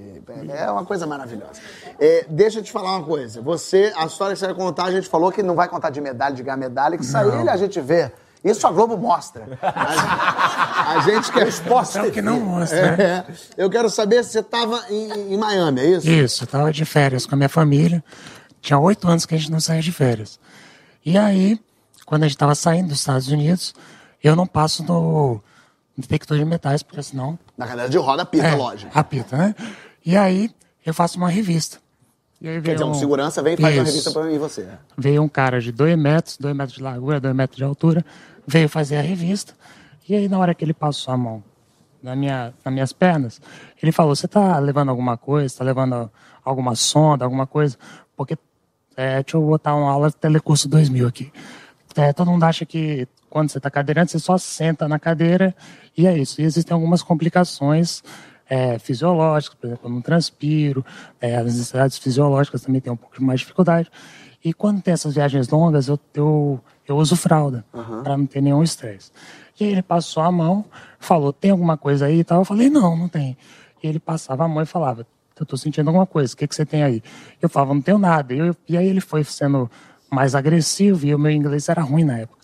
[0.49, 1.59] É uma coisa maravilhosa.
[1.99, 3.41] É, deixa eu te falar uma coisa.
[3.41, 5.99] Você, a história que você vai contar, a gente falou que não vai contar de
[5.99, 8.11] medalha, de ganhar medalha, que sair a gente vê.
[8.43, 9.45] Isso a Globo mostra.
[9.61, 11.97] A, a gente quer esporte.
[11.97, 12.79] É o que não mostra.
[12.79, 13.25] É.
[13.57, 16.09] Eu quero saber se você estava em, em, Miami, é isso?
[16.09, 18.03] Isso, eu estava de férias com a minha família.
[18.61, 20.39] Tinha oito anos que a gente não saía de férias.
[21.05, 21.59] E aí,
[22.09, 23.75] quando a gente estava saindo dos Estados Unidos,
[24.23, 25.39] eu não passo no
[25.95, 27.37] detector de metais, porque senão.
[27.55, 28.91] Na cadeira de roda, apita, é, lógico.
[28.97, 29.55] Apita, né?
[30.03, 30.49] E aí,
[30.83, 31.77] eu faço uma revista.
[32.41, 33.81] Quer dizer, um segurança vem e faz Isso.
[33.81, 34.67] uma revista para mim e você.
[34.97, 38.03] Veio um cara de 2 metros, 2 metros de largura, 2 metros de altura,
[38.47, 39.53] veio fazer a revista.
[40.07, 41.43] E aí, na hora que ele passou a mão
[42.01, 43.39] na minha, nas minhas pernas,
[43.83, 45.45] ele falou: Você está levando alguma coisa?
[45.45, 46.09] Está levando
[46.43, 47.77] alguma sonda, alguma coisa?
[48.17, 48.35] Porque,
[48.97, 51.31] é, deixa eu botar uma aula de Telecurso 2000 aqui.
[51.95, 55.55] É, todo mundo acha que quando você está cadeirante, você só senta na cadeira
[55.97, 56.41] e é isso.
[56.41, 58.03] E existem algumas complicações
[58.49, 60.83] é, fisiológicas, por exemplo, eu não transpiro,
[61.21, 63.91] é, as necessidades fisiológicas também têm um pouco mais de dificuldade.
[64.43, 68.03] E quando tem essas viagens longas, eu, eu, eu uso fralda, uhum.
[68.03, 69.11] para não ter nenhum estresse.
[69.59, 70.65] E aí ele passou a mão,
[70.99, 72.39] falou, tem alguma coisa aí e tal?
[72.39, 73.37] Eu falei, não, não tem.
[73.83, 75.05] E ele passava a mão e falava,
[75.37, 77.03] eu estou sentindo alguma coisa, o que, que você tem aí?
[77.41, 78.33] Eu falava, não tenho nada.
[78.33, 79.69] E, eu, e aí ele foi sendo
[80.09, 82.39] mais agressivo e o meu inglês era ruim na época.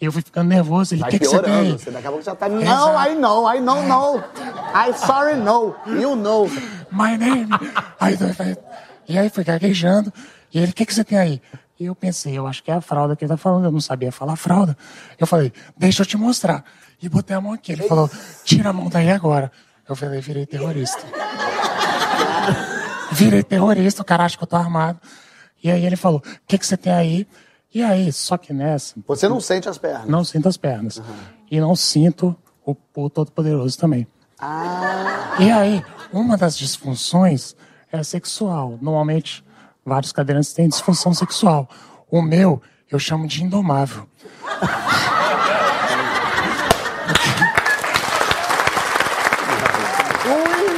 [0.00, 0.94] Eu fui ficando nervoso.
[0.94, 1.72] Ele, o que, que você tem?
[1.78, 2.48] Você daqui a pouco já tá.
[2.48, 4.18] Não, I know, I know, no.
[4.18, 5.76] I sorry, no.
[5.86, 6.48] You know.
[6.90, 7.48] My name.
[8.34, 8.56] Falei-
[9.08, 10.12] e aí foi gaguejando.
[10.52, 11.42] E ele, o que, que você tem aí?
[11.78, 13.64] E eu pensei, eu acho que é a fralda que ele tá falando.
[13.66, 14.76] Eu não sabia falar fralda.
[15.18, 16.64] Eu falei, deixa eu te mostrar.
[17.00, 17.72] E botei a mão aqui.
[17.72, 18.10] Ele falou,
[18.44, 19.52] tira a mão daí agora.
[19.88, 21.00] Eu falei, virei terrorista.
[23.12, 24.98] Virei terrorista, o cara acha que eu tô armado.
[25.62, 27.26] E aí ele falou, o que, que você tem aí?
[27.74, 28.94] E aí, só que nessa.
[29.06, 30.06] Você não sente as pernas.
[30.06, 31.00] Não sinto as pernas.
[31.50, 32.36] E não sinto
[32.66, 34.06] o, o Todo-Poderoso também.
[34.38, 35.36] Ah.
[35.38, 35.82] E aí,
[36.12, 37.56] uma das disfunções
[37.90, 38.78] é sexual.
[38.82, 39.42] Normalmente,
[39.84, 41.68] vários cadeirantes têm disfunção sexual.
[42.10, 42.60] O meu,
[42.90, 44.06] eu chamo de indomável.
[50.26, 50.34] O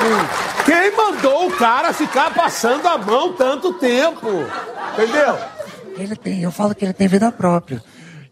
[0.00, 0.39] indomável!
[0.70, 4.28] Quem mandou o cara ficar passando a mão tanto tempo?
[4.92, 5.36] Entendeu?
[5.96, 7.82] Ele tem, eu falo que ele tem vida própria.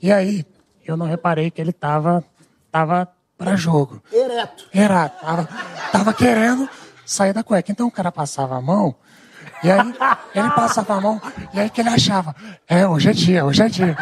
[0.01, 0.47] E aí,
[0.87, 2.23] eu não reparei que ele tava,
[2.71, 4.01] tava para jogo.
[4.13, 4.69] Ereto.
[4.73, 5.49] Era, tava,
[5.91, 6.71] tava querendo
[7.05, 7.73] sair da cueca.
[7.73, 8.95] Então o cara passava a mão,
[9.65, 9.93] e aí
[10.33, 11.21] ele passava a mão,
[11.53, 12.37] e aí que ele achava,
[12.69, 13.97] é, hoje é dia, hoje é dia.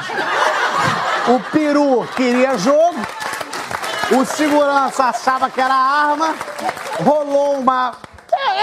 [1.27, 3.01] O peru queria jogo,
[4.13, 6.35] o segurança achava que era arma,
[7.03, 7.95] rolou uma.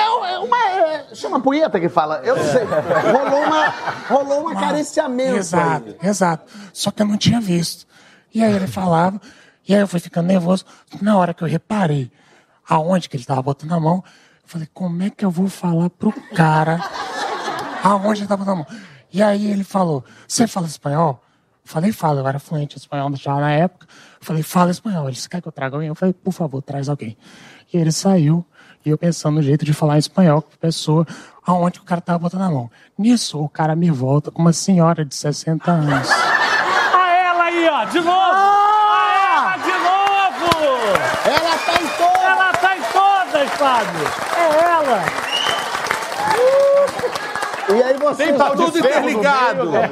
[0.03, 0.57] É, é, uma.
[0.57, 2.63] é, chama punheta que fala, eu não sei.
[2.63, 3.67] Rolou uma.
[4.09, 5.37] Rolou um acariciamento.
[5.37, 6.09] Exato, aí.
[6.09, 6.51] exato.
[6.71, 7.85] Só que eu não tinha visto.
[8.33, 9.21] E aí ele falava,
[9.67, 10.65] e aí eu fui ficando nervoso.
[11.01, 12.11] Na hora que eu reparei
[12.67, 14.03] aonde que ele tava botando a mão,
[14.43, 16.79] eu falei, como é que eu vou falar pro cara
[17.83, 18.79] aonde ele tava botando a mão?
[19.11, 21.21] E aí ele falou, você fala espanhol?
[21.63, 23.87] Eu falei, fala, eu era fluente espanhol já na época.
[24.19, 25.05] Eu falei, fala espanhol.
[25.05, 25.87] Ele disse, quer que eu traga alguém?
[25.87, 27.15] Eu falei, por favor, traz alguém.
[27.71, 28.45] E ele saiu,
[28.85, 31.07] e eu pensando no jeito de falar em espanhol com a pessoa,
[31.45, 32.69] aonde o cara tava botando a mão.
[32.97, 36.09] Nisso, o cara me volta com uma senhora de 60 anos.
[36.95, 38.11] Ah, ela aí, ó, de novo!
[38.13, 40.51] Ah, ela de novo!
[41.25, 42.23] Ela tá em todas!
[42.23, 44.07] Ela tá em todas, Fábio!
[44.37, 45.23] É ela!
[47.69, 48.25] E aí você.
[48.25, 49.71] Tem tá tudo interligado.
[49.71, 49.83] meio.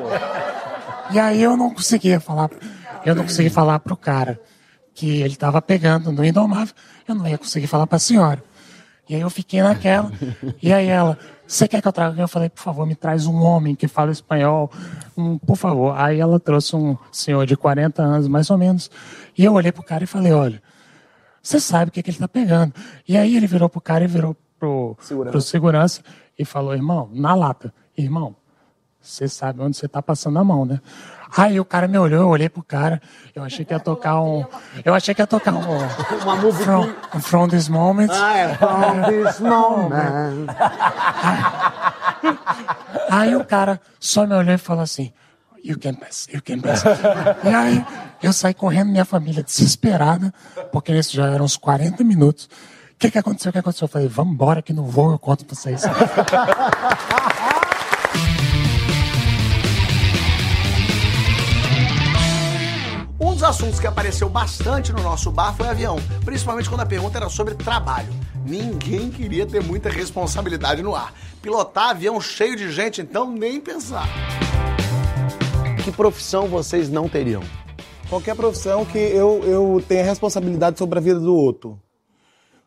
[1.12, 2.50] E aí eu não conseguia falar,
[3.06, 4.40] eu não consegui falar pro cara
[4.94, 6.74] que ele tava pegando no Indomável,
[7.08, 8.44] eu não ia conseguir falar pra senhora.
[9.10, 10.12] E aí eu fiquei naquela,
[10.62, 12.12] e aí ela, você quer que eu traga?
[12.12, 14.72] alguém?" Eu falei, por favor, me traz um homem que fala espanhol,
[15.18, 15.94] um, por favor.
[15.98, 18.90] Aí ela trouxe um senhor de 40 anos, mais ou menos,
[19.38, 20.62] e eu olhei pro cara e falei, olha,
[21.42, 22.74] você sabe o que, que ele tá pegando.
[23.08, 26.02] E aí ele virou pro cara e virou pro segurança, pro segurança
[26.38, 28.36] e falou, irmão, na lata, irmão,
[29.02, 30.80] você sabe onde você tá passando a mão, né?
[31.36, 33.02] Aí o cara me olhou, eu olhei pro cara,
[33.34, 34.46] eu achei que ia tocar um.
[34.84, 35.62] Eu achei que ia tocar um.
[36.24, 36.66] Uma música.
[36.66, 38.10] From, from this moment.
[38.12, 38.56] Ah, é.
[38.56, 40.48] From this moment.
[43.10, 45.14] Aí o cara só me olhou e falou assim:
[45.64, 46.84] You can pass, you can pass.
[47.44, 47.86] e aí
[48.22, 50.34] eu saí correndo, minha família desesperada,
[50.72, 52.50] porque nisso já eram uns 40 minutos.
[52.94, 53.50] O que, que aconteceu?
[53.50, 53.86] O que aconteceu?
[53.86, 55.84] Eu falei: Vamos embora que no voo eu conto pra vocês.
[63.42, 67.28] dos assuntos que apareceu bastante no nosso bar foi avião, principalmente quando a pergunta era
[67.28, 68.14] sobre trabalho.
[68.46, 71.12] Ninguém queria ter muita responsabilidade no ar.
[71.42, 74.08] Pilotar avião cheio de gente, então nem pensar.
[75.84, 77.42] Que profissão vocês não teriam?
[78.08, 81.80] Qualquer profissão que eu, eu tenha responsabilidade sobre a vida do outro.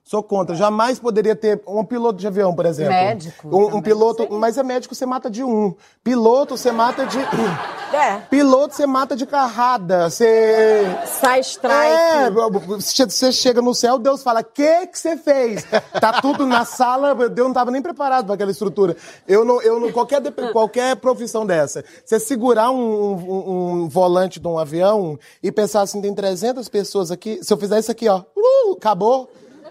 [0.06, 0.54] Sou contra.
[0.54, 2.92] Jamais poderia ter um piloto de avião, por exemplo.
[2.92, 5.74] Médico Um, um piloto, mas é médico, você mata de um.
[6.02, 7.18] Piloto, você mata de.
[7.94, 8.16] É.
[8.28, 10.10] Piloto, você mata de carrada.
[10.10, 10.84] Você.
[11.06, 11.72] Sai strike.
[11.72, 15.64] É, você chega no céu, Deus fala: o que que você fez?
[16.00, 18.96] Tá tudo na sala, Deus não tava nem preparado para aquela estrutura.
[19.28, 20.20] Eu não, eu não, qualquer,
[20.52, 26.02] qualquer profissão dessa, você segurar um, um- um volante de um avião e pensar assim:
[26.02, 29.30] tem 300 pessoas aqui, se eu fizer isso aqui, ó, uh, acabou.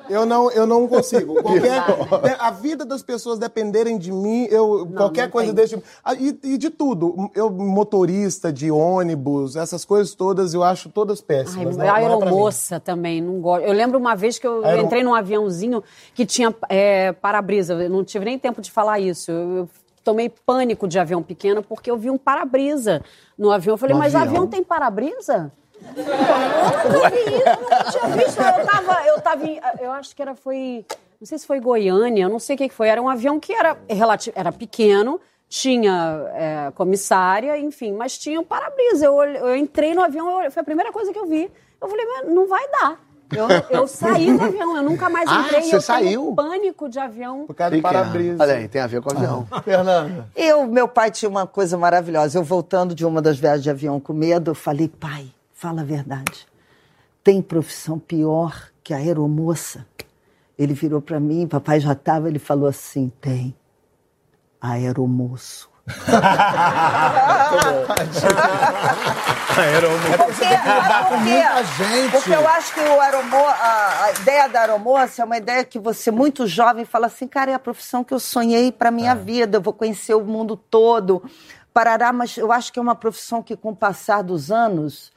[0.10, 1.34] Eu não, eu não consigo.
[1.42, 5.56] Qualquer, a vida das pessoas dependerem de mim, eu qualquer não coisa tem.
[5.56, 5.82] deixa.
[6.04, 7.30] Ah, E, e de tudo.
[7.34, 11.58] Eu, motorista de ônibus, essas coisas todas, eu acho todas péssimas.
[11.58, 13.64] Ai, não- não é aeromoça também, não gosto.
[13.66, 15.84] Eu lembro uma vez que eu Aero- entrei num aviãozinho
[16.14, 17.74] que tinha é, para-brisa.
[17.74, 19.32] Eu não tive nem tempo de falar isso.
[19.32, 19.70] Eu, eu
[20.04, 23.02] tomei pânico de avião pequeno porque eu vi um para-brisa
[23.38, 23.74] no avião.
[23.74, 24.30] Eu falei, No mas avião?
[24.30, 25.52] avião tem para-brisa?
[25.96, 28.40] Eu nunca vi isso, eu nunca tinha visto.
[28.42, 30.86] Eu tava, eu tava em, eu acho que era, foi,
[31.20, 32.88] não sei se foi Goiânia, eu não sei o que foi.
[32.90, 38.44] Era um avião que era, relativo, era pequeno, tinha é, comissária, enfim, mas tinha um
[38.44, 39.06] para-brisa.
[39.06, 41.50] Eu, eu entrei no avião, eu foi a primeira coisa que eu vi.
[41.82, 43.00] Eu falei, mas não vai dar.
[43.36, 45.64] Eu, eu saí do avião, eu nunca mais Ah, entrei.
[45.64, 46.22] você eu saiu?
[46.22, 47.46] tenho pânico de avião.
[47.48, 48.36] Por causa que é?
[48.40, 49.48] Olha aí, tem a ver com o avião.
[49.64, 50.28] Fernanda.
[50.36, 52.38] Eu, meu pai tinha uma coisa maravilhosa.
[52.38, 55.26] Eu voltando de uma das viagens de avião com medo, eu falei, pai,
[55.64, 56.46] fala a verdade.
[57.24, 59.86] Tem profissão pior que a aeromoça?
[60.60, 63.56] Ele virou para mim, papai já estava, ele falou assim, tem.
[64.60, 65.70] Aeromoço.
[69.58, 70.18] Aeromoça.
[70.18, 72.12] Porque, lidar com porque- muita gente.
[72.12, 75.80] Porque eu acho que o aeromo, a, a ideia da aeromoça é uma ideia que
[75.80, 79.58] você, muito jovem, fala assim, cara, é a profissão que eu sonhei para minha vida,
[79.58, 81.24] eu vou conhecer o mundo todo.
[81.74, 85.12] Parará, mas eu acho que é uma profissão que, com o passar dos anos,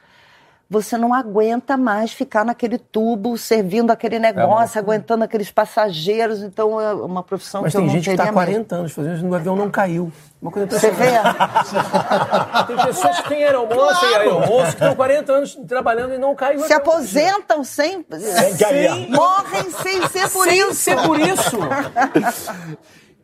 [0.69, 6.43] você não aguenta mais ficar naquele tubo, servindo aquele negócio, aguentando aqueles passageiros.
[6.43, 8.65] Então, é uma profissão Mas que eu tem não gente que teria está há mesmo.
[8.65, 10.11] 40 anos fazendo isso e o avião não caiu.
[10.41, 11.11] Uma coisa Você vê?
[12.67, 16.59] Tem pessoas que têm aeromoça e aeromoço que estão 40 anos trabalhando e não caiu.
[16.61, 18.03] Se aposentam sem.
[18.03, 19.09] cair.
[19.09, 20.73] Morrem sem ser por Sem isso.
[20.75, 21.57] ser por isso.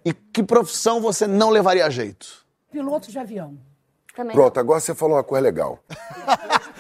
[0.05, 2.25] E que profissão você não levaria a jeito?
[2.71, 3.57] Piloto de avião.
[4.15, 4.35] Também.
[4.35, 5.79] Pronto, agora você falou uma coisa legal.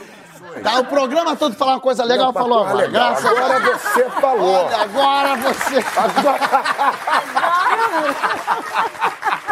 [0.61, 2.75] Tá, o programa todo falar uma coisa legal, Não, falou agora.
[2.85, 3.09] legal.
[3.09, 4.65] Graças a Agora você falou.
[4.65, 5.83] Olha, agora você.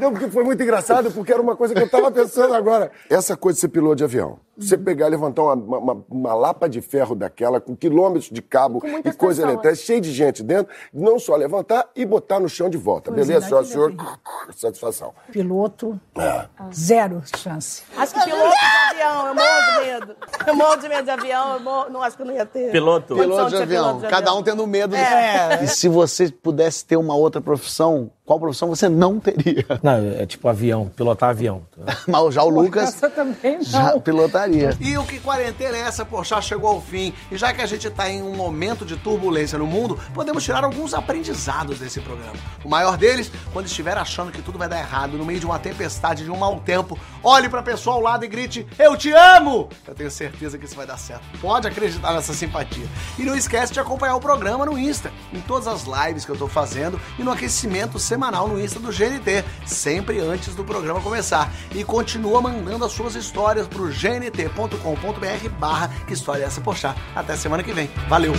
[0.00, 2.90] Não, porque foi muito engraçado, porque era uma coisa que eu tava pensando agora.
[3.08, 4.38] Essa coisa de ser piloto de avião.
[4.58, 8.82] Você pegar e levantar uma, uma- uma lapa de ferro daquela, com quilômetros de cabo
[9.04, 12.76] e coisa eletrônica, cheio de gente dentro, não só levantar e botar no chão de
[12.76, 13.10] volta.
[13.10, 13.94] Pois é, Beleza, senhora, senhor?
[14.54, 15.14] Satisfação.
[15.32, 16.46] Piloto, É.
[16.74, 17.82] zero chance.
[17.96, 20.16] Acho que piloto de avião, eu morro de medo.
[20.46, 22.70] Eu morro de medo de avião, eu morro- não acho que eu não ia ter.
[22.70, 23.14] Piloto.
[23.16, 23.84] Piloto de ser avião.
[23.84, 24.38] piloto de Cada avião.
[24.38, 24.94] um tendo medo.
[24.94, 25.64] de- É.
[25.64, 29.66] E se você pudesse ter uma outra profissão, qual profissão você não teria?
[29.82, 31.62] Não, é tipo avião, pilotar avião.
[32.06, 33.64] Mas já o Lucas Essa também não.
[33.64, 34.76] já pilotaria.
[34.78, 37.12] E o que quarentena é essa, poxa, chegou ao fim.
[37.28, 40.62] E já que a gente tá em um momento de turbulência no mundo, podemos tirar
[40.62, 42.36] alguns aprendizados desse programa.
[42.64, 45.58] O maior deles, quando estiver achando que tudo vai dar errado no meio de uma
[45.58, 49.68] tempestade, de um mau tempo, olhe pra pessoa ao lado e grite: Eu te amo!
[49.88, 51.24] Eu tenho certeza que isso vai dar certo.
[51.40, 52.86] Pode acreditar nessa simpatia.
[53.18, 56.38] E não esquece de acompanhar o programa no Insta, em todas as lives que eu
[56.38, 61.50] tô fazendo e no aquecimento semanal no Insta do GNT, sempre antes do programa começar.
[61.74, 66.94] E continua mandando as suas histórias pro gnt.com.br barra história essa, poxa.
[67.14, 67.88] Até semana que vem.
[68.08, 68.32] Valeu!